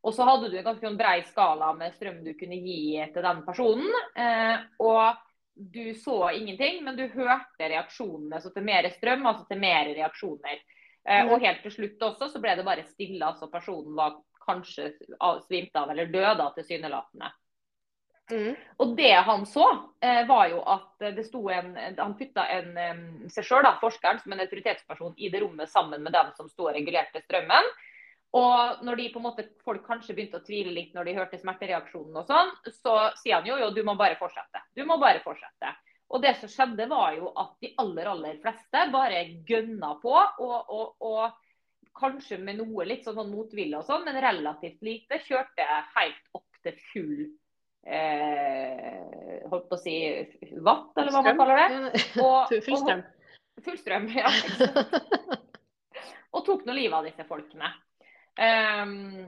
[0.03, 3.21] Og så hadde du en ganske sånn brei skala med strøm du kunne gi til
[3.23, 3.91] den personen.
[4.15, 5.17] Eh, og
[5.57, 8.39] du så ingenting, men du hørte reaksjonene.
[8.41, 10.59] Så til mer strøm, altså til mer reaksjoner.
[11.07, 11.29] Eh, Mhm.
[11.33, 13.21] og helt til slutt også så ble det bare stille.
[13.25, 14.15] Altså personen var
[14.47, 14.93] kanskje
[15.47, 17.31] svimt av eller død da, tilsynelatende.
[18.31, 18.55] Mhm.
[18.83, 19.65] Og det han så,
[20.01, 24.33] eh, var jo at det sto en Han putta en, eh, seg sjøl, forskeren, som
[24.33, 27.63] en autoritetsperson i det rommet sammen med dem som sto og regulerte strømmen.
[28.33, 31.39] Og når de på en måte, folk kanskje begynte å tvile litt når de hørte
[31.39, 34.61] smertereaksjonen og sånn, så sier han jo jo du må bare fortsette.
[34.75, 35.73] Du må bare fortsette.
[36.11, 40.13] Og det som skjedde var jo at de aller, aller fleste bare gønna på.
[40.43, 41.31] Og, og, og
[41.97, 45.65] kanskje med noe litt sånn motvilje og sånn, men relativt lite, kjørte
[45.95, 47.27] helt opp til full
[47.87, 49.95] eh, holdt på å si
[50.63, 52.05] watt, eller hva man kaller det.
[52.21, 53.03] Og, Full- strøm.
[53.65, 54.29] Full strøm, ja.
[56.35, 57.71] og tok nå livet av disse folkene.
[58.37, 59.27] Um,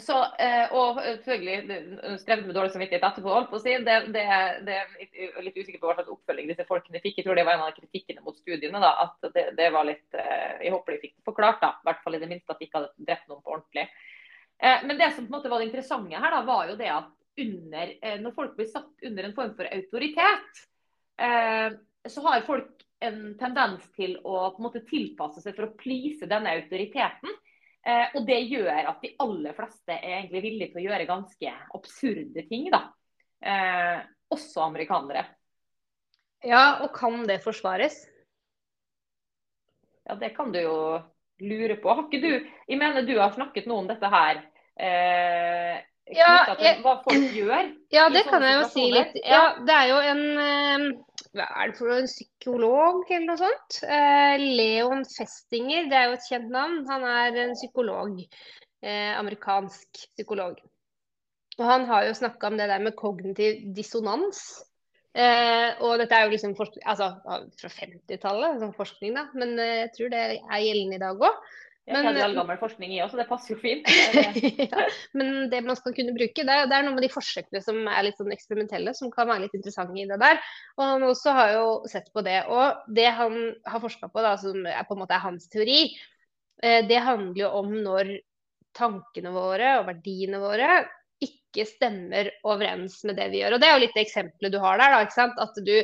[0.00, 3.32] så, eh, og selvfølgelig strevde med dårlig samvittighet etterpå.
[3.32, 3.72] holdt på å si.
[3.84, 4.24] Det, det,
[4.66, 7.20] det er litt usikker på hva slags oppfølging disse folkene fikk.
[7.20, 8.82] Jeg tror det var en av kritikkene mot studiene.
[8.82, 11.88] da, at det, det var litt, eh, Jeg håper de fikk det forklart, da, i
[11.88, 13.86] hvert fall i det minste at de ikke hadde drept noen på ordentlig.
[14.60, 16.92] Eh, men det som på en måte var det interessante her, da, var jo det
[16.92, 20.64] at under, eh, når folk blir satt under en form for autoritet,
[21.20, 21.76] eh,
[22.08, 26.28] så har folk en tendens til å på en måte tilpasse seg for å please
[26.28, 27.34] denne autoriteten.
[27.86, 31.56] Eh, og det gjør at de aller fleste er egentlig villige til å gjøre ganske
[31.78, 32.70] absurde ting.
[32.72, 32.82] da.
[33.42, 34.00] Eh,
[34.32, 35.26] også amerikanere.
[36.44, 38.06] Ja, og kan det forsvares?
[40.06, 41.02] Ja, Det kan du jo
[41.40, 41.88] lure på.
[41.88, 44.42] Har ikke du Jeg mener du har snakket noe om dette her.
[44.78, 45.82] Eh,
[46.14, 47.72] Ja, til hva folk gjør.
[47.96, 49.16] Ja, det kan jeg jo si litt.
[49.26, 50.86] Ja, det er jo en eh,
[51.36, 53.80] hva er det for en psykolog eller noe sånt.
[53.84, 56.78] Eh, Leon Festinger, det er jo et kjent navn.
[56.90, 58.22] Han er en psykolog.
[58.86, 60.60] Eh, amerikansk psykolog.
[61.56, 64.42] Og han har jo snakka om det der med kognitiv dissonans.
[65.16, 66.52] Eh, og dette er jo liksom
[66.84, 67.08] altså,
[67.56, 69.24] fra 50-tallet, sånn forskning, da.
[69.38, 71.46] Men eh, jeg tror det er gjeldende i dag òg.
[71.86, 73.86] Jeg har all gammel forskning i også, det passer jo fint.
[74.72, 77.62] ja, men det man skal kunne bruke, det er, det er, noe med de forsøkene
[77.62, 80.40] som er litt sånn eksperimentelle, som kan være litt interessante i det der.
[80.74, 82.40] Og han også har jo sett på det.
[82.50, 83.38] Og det han
[83.70, 85.78] har forska på, da, som er på en måte er hans teori,
[86.62, 88.16] eh, det handler jo om når
[88.76, 90.82] tankene våre og verdiene våre
[91.22, 93.56] ikke stemmer overens med det vi gjør.
[93.56, 95.04] Og det er jo litt det eksempelet du har der, da.
[95.06, 95.38] ikke sant?
[95.38, 95.76] At du,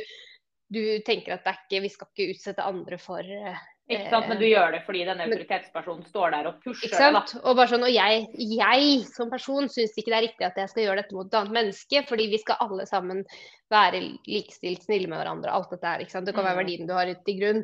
[0.67, 4.29] du tenker at det er ikke, vi skal ikke utsette andre for eh, ikke sant,
[4.31, 7.33] Men du gjør det fordi denne autoritetspersonen står der og pusher ikke sant?
[7.41, 10.71] Og, bare sånn, og jeg, jeg som person syns ikke det er riktig at jeg
[10.71, 13.19] skal gjøre dette mot et annet menneske, fordi vi skal alle sammen
[13.73, 15.51] være likestilt, snille med hverandre.
[15.51, 16.29] og alt dette her, ikke sant?
[16.29, 16.61] Det kan være mm.
[16.63, 17.61] verdien du har ute i grunn.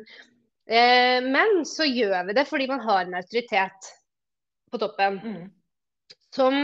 [0.68, 3.90] Eh, men så gjør vi det fordi man har en autoritet
[4.70, 5.42] på toppen mm.
[6.36, 6.58] som,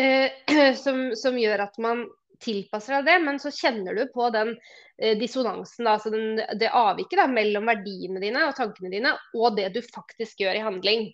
[0.00, 2.06] eh, som, som gjør at man
[2.42, 7.20] tilpasser deg det, men så kjenner du på den eh, dissonansen, altså den, det avviket
[7.22, 11.08] da, mellom verdiene dine og tankene dine og det du faktisk gjør i handling.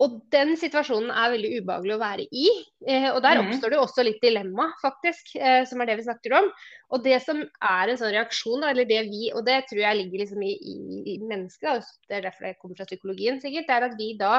[0.00, 2.46] Og den situasjonen er veldig ubehagelig å være i.
[2.88, 3.48] Eh, og der mm.
[3.50, 6.48] oppstår det også litt dilemma, faktisk, eh, som er det vi snakker om.
[6.96, 9.98] Og det som er en sånn reaksjon, da, eller det vi, og det tror jeg
[10.00, 10.76] ligger liksom i, i,
[11.12, 14.38] i mennesket, det er derfor det kommer fra psykologien sikkert, det er at vi da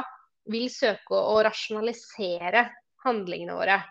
[0.49, 2.65] vil søke å rasjonalisere
[3.05, 3.81] handlingene våre.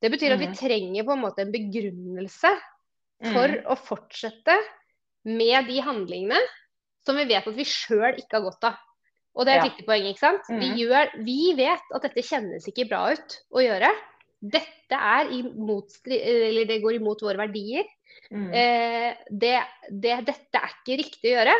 [0.00, 0.56] Det betyr at vi mm.
[0.58, 2.52] trenger på en måte en begrunnelse
[3.20, 3.66] for mm.
[3.68, 4.56] å fortsette
[5.28, 6.38] med de handlingene
[7.04, 8.78] som vi vet at vi sjøl ikke har godt av.
[9.38, 9.68] Og det er et ja.
[9.70, 10.06] viktig poeng.
[10.10, 10.48] ikke sant?
[10.50, 10.60] Mm.
[10.60, 13.90] Vi, gjør, vi, vet at dette kjennes ikke bra ut å gjøre.
[14.40, 17.86] Dette er imot, eller det går imot våre verdier.
[18.32, 18.48] Mm.
[18.56, 19.56] Eh, det,
[19.88, 21.54] det, dette er ikke riktig å gjøre.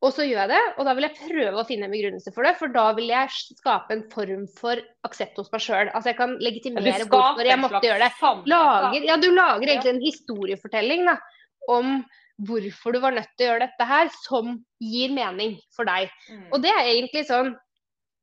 [0.00, 2.46] Og så gjør jeg det, og da vil jeg prøve å finne en begrunnelse for
[2.46, 2.54] det.
[2.56, 5.90] For da vil jeg skape en form for aksept hos meg sjøl.
[5.92, 8.30] Altså jeg kan legitimere hvorfor jeg måtte gjøre det.
[8.48, 11.18] Lager, ja, du lager egentlig en historiefortelling da,
[11.68, 11.98] om
[12.48, 16.08] hvorfor du var nødt til å gjøre dette her, som gir mening for deg.
[16.30, 16.46] Mm.
[16.48, 17.52] Og det er egentlig sånn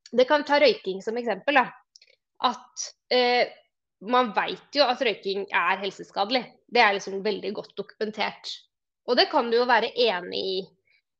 [0.08, 1.60] Det kan ta røyking som eksempel.
[1.60, 1.66] da,
[2.48, 3.50] At eh,
[4.08, 6.42] man veit jo at røyking er helseskadelig.
[6.64, 8.54] Det er liksom veldig godt dokumentert.
[9.04, 10.56] Og det kan du jo være enig i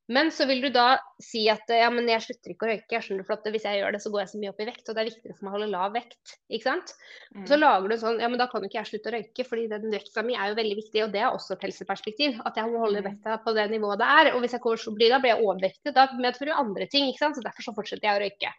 [0.09, 2.95] men så vil du da si at ja, men jeg slutter ikke å røyke.
[2.95, 4.67] Jeg skjønner for at Hvis jeg gjør det, så går jeg så mye opp i
[4.71, 4.87] vekt.
[4.89, 6.33] Og det er viktigere for meg å holde lav vekt.
[6.49, 6.95] ikke sant?
[7.37, 7.43] Mm.
[7.51, 9.67] Så lager du sånn ja, men da kan jo ikke jeg slutte å røyke, fordi
[9.75, 11.05] den vekta mi er jo veldig viktig.
[11.05, 12.41] Og det er også et helseperspektiv.
[12.49, 13.09] At jeg må holde mm.
[13.11, 14.33] vekta på det nivået det er.
[14.33, 15.97] Og hvis jeg kommer så blir, da blir jeg overvektig.
[16.01, 17.13] Da medfører jo andre ting.
[17.13, 17.37] ikke sant?
[17.37, 18.57] Så derfor så fortsetter jeg å røyke.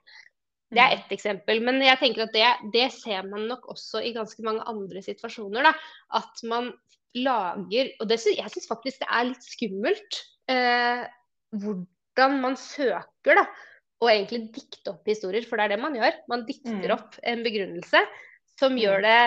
[0.69, 0.97] Det er mm.
[1.01, 1.65] ett eksempel.
[1.65, 5.65] Men jeg tenker at det, det, ser man nok også i ganske mange andre situasjoner.
[5.65, 5.73] da,
[6.21, 6.75] At man
[7.17, 10.25] lager Og det, jeg syns faktisk det er litt skummelt.
[10.49, 11.07] Eh,
[11.55, 13.45] hvordan man søker da,
[13.99, 16.17] å egentlig dikte opp historier, for det er det man gjør.
[16.31, 16.95] Man dikter mm.
[16.95, 18.03] opp en begrunnelse
[18.59, 18.81] som mm.
[18.83, 19.21] gjør det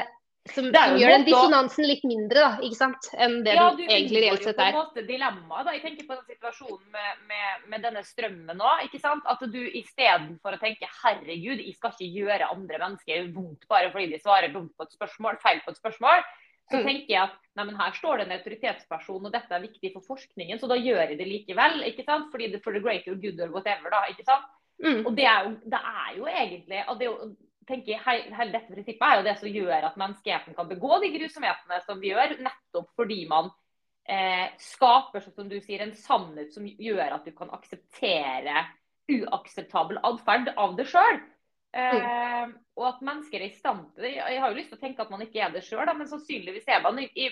[0.51, 3.09] som, som gjør den dissonansen litt mindre da, ikke sant?
[3.15, 4.75] enn det ja, den egentlig reelt sett er.
[4.75, 5.75] Ja, du dilemma, da.
[5.77, 8.73] Jeg tenker på den situasjonen med, med, med denne strømmen nå.
[8.89, 9.29] ikke sant?
[9.31, 14.11] At du istedenfor å tenke 'herregud, jeg skal ikke gjøre andre mennesker vondt bare fordi
[14.11, 16.27] de svarer dumt på et spørsmål', feil på et spørsmål,
[16.73, 16.89] så mm.
[16.89, 20.09] tenker jeg at nei, men her står det en autoritetsperson, og dette er viktig for
[20.09, 21.83] forskningen, så da gjør jeg det likevel.
[21.91, 22.31] ikke sant?
[22.33, 24.05] Fordi det for the greater good or whatever, da.
[24.11, 24.51] ikke sant?
[24.83, 25.03] Mm.
[25.07, 27.33] Og det er, jo, det er jo egentlig og det er jo,
[27.69, 31.11] tenker jeg, Hele dette prinsippet er jo det som gjør at menneskeheten kan begå de
[31.15, 33.53] grusomhetene som vi gjør, nettopp fordi man
[34.09, 38.65] eh, skaper som du sier, en sannhet som gjør at du kan akseptere
[39.13, 41.21] uakseptabel atferd av det sjøl.
[41.73, 44.13] Eh, og at mennesker er i stand til det.
[44.19, 46.69] Jeg har jo lyst til å tenke at man ikke er det sjøl, men sannsynligvis
[46.69, 47.01] er man.
[47.01, 47.29] I,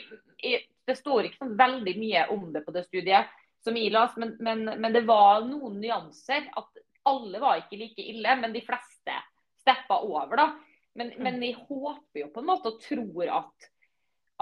[0.48, 0.54] i,
[0.88, 4.38] det står ikke sånn veldig mye om det på det studiet som jeg las, men,
[4.40, 6.48] men, men, det var noen nyanser.
[6.56, 9.18] At alle var ikke like ille, men de fleste
[9.60, 10.36] steppa over.
[10.40, 10.48] da.
[10.96, 11.22] Men, mm.
[11.26, 13.70] men jeg håper jo på en måte og tror at,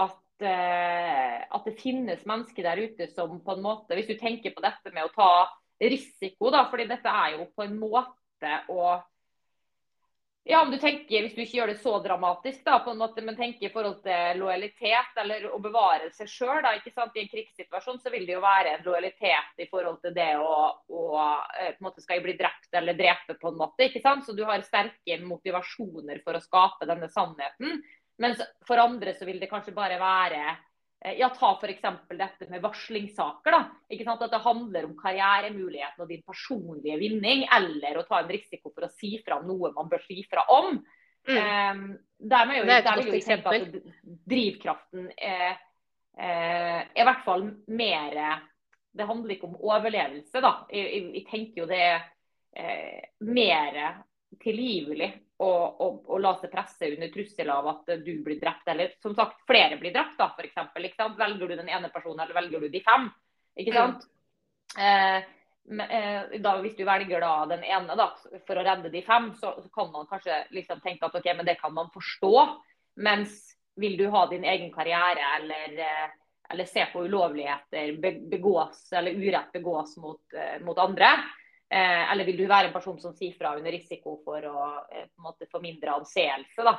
[0.06, 4.54] at, uh, at det finnes mennesker der ute som på en måte Hvis du tenker
[4.54, 5.30] på dette med å ta
[5.78, 8.96] risiko, da, fordi dette er jo på en måte å
[10.44, 13.22] ja, om du tenker, Hvis du ikke gjør det så dramatisk, da, på en måte,
[13.24, 16.80] men tenker i forhold til lojalitet eller å bevare seg sjøl i
[17.20, 20.54] en krigssituasjon, så vil det jo være en lojalitet i forhold til det å,
[20.88, 21.02] å
[21.60, 23.88] eh, på en måte skal jeg bli drept eller drepe, på en måte.
[23.90, 24.24] ikke sant?
[24.24, 27.82] Så du har sterke motivasjoner for å skape denne sannheten.
[28.18, 30.56] Mens for andre så vil det kanskje bare være
[31.00, 31.82] ja, Ta f.eks.
[32.08, 33.54] dette med varslingssaker.
[33.54, 38.22] da, ikke sant, At det handler om karrieremuligheten og din personlige vinning, eller å ta
[38.22, 40.80] en risiko for å si fra om noe man bør si fra om.
[41.28, 41.38] Mm.
[41.38, 41.80] Um,
[42.18, 43.74] der, jo, der vil jo tenke at
[44.30, 45.58] drivkraften er,
[46.18, 48.16] eh, er i hvert fall mer
[48.96, 50.52] Det handler ikke om overlevelse, da.
[50.72, 51.98] Jeg, jeg, jeg tenker jo det er
[52.56, 54.00] eh, mer
[54.42, 58.94] tilgivelig å, og, og, la seg presse under trussel av at du blir drept, eller
[59.02, 62.66] som sagt flere blir drept, da, for eksempel, Velger du den ene personen, eller velger
[62.66, 63.10] du de fem?
[63.58, 64.06] Ikke sant?
[64.76, 64.84] Mm.
[64.84, 65.34] Eh,
[65.68, 68.08] Eh, da, hvis du velger da den ene da,
[68.48, 71.48] for å redde de fem, så, så kan man kanskje liksom tenke at ok, men
[71.48, 72.32] det kan man forstå.
[73.04, 73.36] Mens
[73.78, 76.14] vil du ha din egen karriere eller, eh,
[76.48, 81.12] eller se på ulovligheter begås eller urett begås mot, eh, mot andre,
[81.68, 85.26] eller vil du være en person som sier fra under risiko for å på en
[85.26, 86.78] måte få mindre anseelse, da.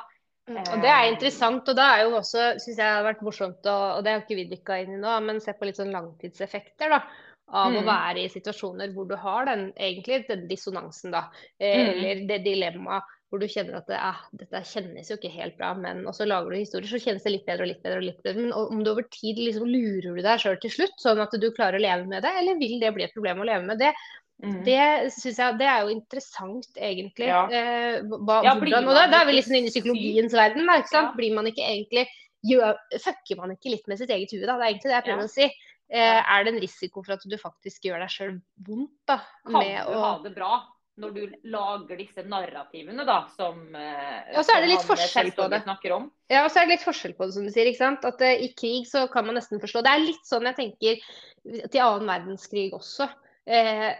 [0.50, 3.60] Mm, og Det er interessant, og da er jo også, syns jeg har vært morsomt,
[3.70, 5.94] og, og det har ikke vi dykka inn i nå, men se på litt sånn
[5.94, 6.90] langtidseffekter.
[6.90, 7.04] da
[7.50, 7.78] av mm.
[7.80, 11.26] å være i situasjoner hvor du har den, egentlig den dissonansen, da.
[11.58, 11.88] Eh, mm.
[11.88, 15.70] Eller det dilemmaet hvor du kjenner at det, eh, dette kjennes jo ikke helt bra,
[15.78, 18.00] men og så lager du historier, så kjennes det litt bedre og litt bedre.
[18.00, 18.46] og litt bedre.
[18.46, 21.48] Men om du over tid liksom lurer du deg sjøl til slutt, sånn at du
[21.54, 23.92] klarer å leve med det, eller vil det bli et problem å leve med det?
[24.40, 24.60] Mm.
[24.64, 27.28] Det synes jeg, det er jo interessant, egentlig.
[27.28, 27.42] Ja.
[27.46, 30.64] Eh, hva, ja, hvordan, og da, da, er vi liksom inne i psykologiens verden.
[30.64, 31.12] Da, ikke sant?
[31.12, 31.18] Ja.
[31.18, 32.06] Blir man ikke egentlig
[32.48, 34.56] gjør, Fucker man ikke litt med sitt eget hue, da?
[34.56, 35.48] Det er egentlig det jeg prøver å si.
[35.90, 38.36] Eh, er det en risiko for at du faktisk gjør deg sjøl
[38.66, 38.94] vondt?
[39.10, 39.20] da?
[39.48, 40.04] Kan du å...
[40.04, 40.52] ha det bra
[41.00, 45.46] når du lager disse narrativene da, som eh, Og så er det litt forskjell på
[45.52, 45.62] det.
[46.28, 47.70] Ja, og så er det litt forskjell på det, som du sier.
[47.70, 48.04] ikke sant?
[48.08, 49.84] At uh, I krig så kan man nesten forstå.
[49.86, 51.00] Det er litt sånn jeg tenker
[51.72, 53.08] til annen verdenskrig også.
[53.48, 53.90] Eh,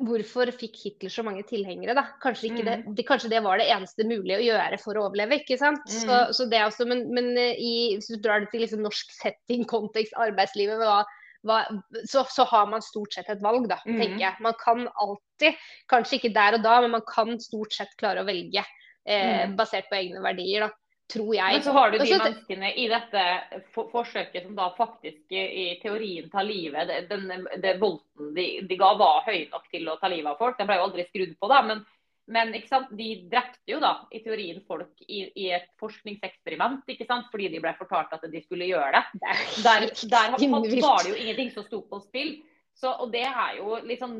[0.00, 2.06] hvorfor fikk Hitler så mange tilhengere, da?
[2.22, 2.60] Kanskje, mm.
[2.66, 5.84] det, det, kanskje, det, var det eneste mulige å gjøre for å overleve, ikke sant.
[5.86, 6.02] Mm.
[6.04, 9.12] Så, så, det også, men, men eh, i, hvis du drar det til liksom norsk
[9.14, 11.02] setting, kontekst, arbeidslivet, hva,
[11.48, 11.60] hva,
[12.08, 13.96] så, så, har man stort sett et valg, da, mm.
[13.96, 14.44] tenker jeg.
[14.46, 18.28] Man kan alltid, kanskje ikke der og da, men man kan stort sett klare å
[18.28, 19.58] velge eh, mm.
[19.60, 20.68] basert på egne verdier.
[20.68, 20.72] da
[21.12, 21.54] tror jeg.
[21.56, 23.24] Men så har du de Også, menneskene i dette
[23.74, 26.92] for forsøket som da faktisk i teorien tar livet.
[27.10, 27.30] Den,
[27.62, 30.58] den volten de, de, ga var høy nok til å ta livet av folk.
[30.58, 31.62] Den ble jo aldri skrudd på, da.
[31.66, 31.82] Men,
[32.30, 37.26] men de drepte jo da i teorien folk i, i, et forskningseksperiment ikke sant?
[37.32, 39.34] fordi de ble fortalt at de skulle gjøre det.
[39.66, 42.38] Der, der var det jo ingenting som sto på spill.
[42.80, 44.12] Så, og det er jo liksom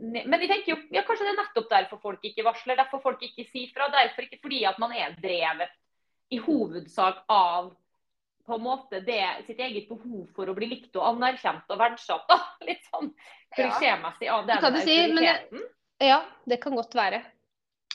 [0.00, 3.20] Men de tenker jo ja, kanskje det er nettopp derfor folk ikke varsler, derfor folk
[3.26, 3.90] ikke sier fra.
[3.92, 5.74] Derfor ikke fordi at man er drevet
[6.28, 7.74] i hovedsak av
[8.46, 12.28] på en måte det, sitt eget behov for å bli likt og anerkjent og verdsatt.
[12.30, 12.38] Da.
[12.68, 13.10] Litt sånn
[13.56, 15.64] klisjémessig av den autoriteten.
[15.98, 17.24] Si, ja, det kan godt være.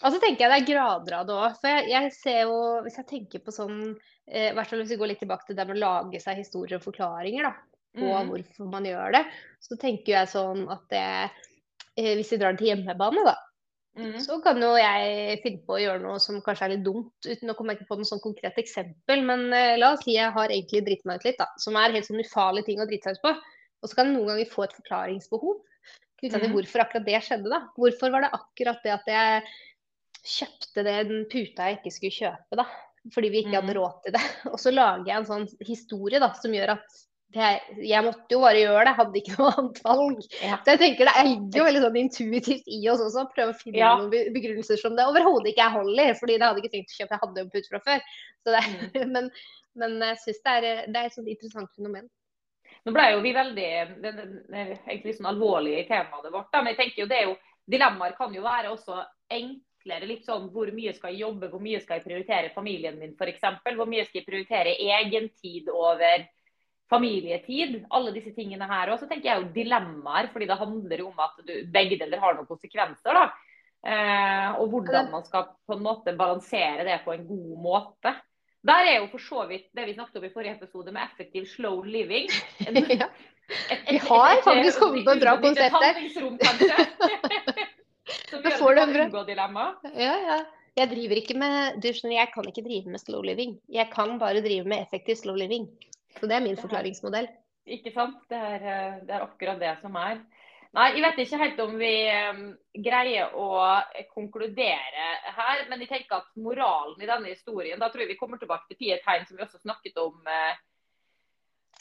[0.01, 1.57] Og så tenker jeg det er grader av det òg.
[1.61, 3.77] For jeg, jeg, ser jo, hvis jeg tenker på sånn
[4.27, 6.79] eh, hvert fall Hvis vi går litt tilbake til det med å lage seg historier
[6.79, 7.53] og forklaringer da,
[7.99, 8.31] på mm.
[8.33, 9.23] hvorfor man gjør det,
[9.61, 13.37] så tenker jeg sånn at det eh, Hvis vi drar til hjemmebane, da,
[13.99, 14.15] Mm.
[14.23, 17.51] Så kan jo jeg finne på å gjøre noe som kanskje er litt dumt, uten
[17.51, 19.25] å komme på noe sånn konkret eksempel.
[19.27, 21.97] Men eh, la oss si jeg har egentlig dritt meg ut litt, da, som er
[21.97, 23.33] helt sånn ufarlige ting å drite seg ut på.
[23.81, 25.59] Og så kan jeg noen ganger få et forklaringsbehov
[26.21, 26.55] knytta til mm.
[26.55, 27.49] hvorfor akkurat det skjedde.
[27.49, 27.59] da.
[27.75, 29.43] Hvorfor var det akkurat det at jeg
[30.21, 32.67] kjøpte den puta jeg ikke skulle kjøpe, da.
[33.11, 33.77] Fordi vi ikke hadde mm.
[33.79, 34.25] råd til det.
[34.53, 37.01] Og så lager jeg en sånn historie da, som gjør at
[37.31, 37.49] det,
[37.87, 40.23] jeg måtte jo bare gjøre det, hadde ikke noe annet valg.
[40.41, 40.57] Ja.
[40.63, 43.59] Så jeg tenker Det ligger jo veldig sånn intuitivt i oss også, å prøve å
[43.59, 43.91] finne ja.
[43.99, 46.07] noen begrunnelser som det overhodet ikke er hold i.
[46.19, 48.09] fordi det hadde ikke trengt å kjøpe, jeg hadde jo putt fra før.
[48.47, 48.97] Det, mm.
[49.15, 49.29] men,
[49.79, 52.09] men, jeg syns det, det, er et sånt interessant fenomen.
[52.81, 53.71] Nå ble jo vi veldig
[54.89, 56.49] egentlig sånn alvorlig i temaet vårt.
[56.51, 56.63] Da.
[56.63, 57.35] Men jeg tenker jo det er jo,
[57.69, 58.97] dilemmaer kan jo være også
[59.31, 60.09] enklere.
[60.09, 63.45] litt sånn Hvor mye skal jeg jobbe, hvor mye skal jeg prioritere familien min f.eks.
[63.63, 66.25] Hvor mye skal jeg prioritere egen tid over
[66.91, 68.91] familietid, alle disse tingene her.
[68.91, 72.35] Og så tenker jeg jo dilemmaer, fordi det handler om at du, begge deler har
[72.35, 73.15] noen konsekvenser.
[73.15, 73.29] da.
[73.81, 78.13] Eh, og hvordan man skal på en måte balansere det på en god måte.
[78.61, 81.47] Der er jo for så vidt det vi snakket om i forrige episode med effektiv
[81.49, 82.27] slow living.
[82.67, 83.07] En, ja.
[83.49, 85.93] et, et, vi har faktisk kommet på et bra konsept der.
[88.29, 89.71] som gjør at du kan unngå dilemma.
[89.95, 90.41] Ja, ja.
[90.77, 93.57] Jeg driver ikke med, du skjønner, jeg kan ikke drive med slow living.
[93.67, 95.65] Jeg kan bare drive med effektiv slow living.
[96.19, 97.29] Så det er min forklaringsmodell.
[97.69, 98.21] Ikke sant.
[98.29, 100.21] Det er, eh, det er, akkurat det som er.
[100.71, 101.93] Nei, Jeg vet ikke helt om vi
[102.31, 102.43] um,
[102.79, 103.47] greier å
[104.13, 108.39] konkludere her, men jeg tenker at moralen i denne historien Da tror jeg vi kommer
[108.39, 110.55] tilbake til Pia Tegn, som vi også snakket om uh,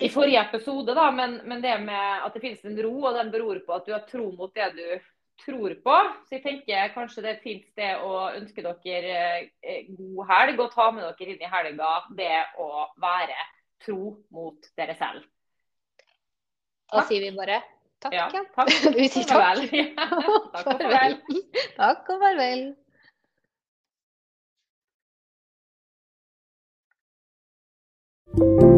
[0.00, 0.94] i forrige episode.
[0.94, 3.86] da, men, men, det med at det finnes en ro, og den beror på at
[3.86, 4.84] du har tro mot det du
[5.44, 5.96] tror på.
[6.26, 9.22] Så jeg tenker kanskje det er et fint sted å ønske dere
[9.94, 13.38] god helg, og ta med dere inn i helga det å være
[13.84, 14.00] tro
[14.34, 15.24] mot dere selv.
[16.90, 17.60] Da sier vi bare
[18.02, 18.14] takk.
[18.14, 18.72] Ja, takk.
[18.98, 19.66] vi sier takk.
[20.54, 21.18] takk og farvel.
[21.80, 22.70] Takk og farvel.
[28.30, 28.69] thank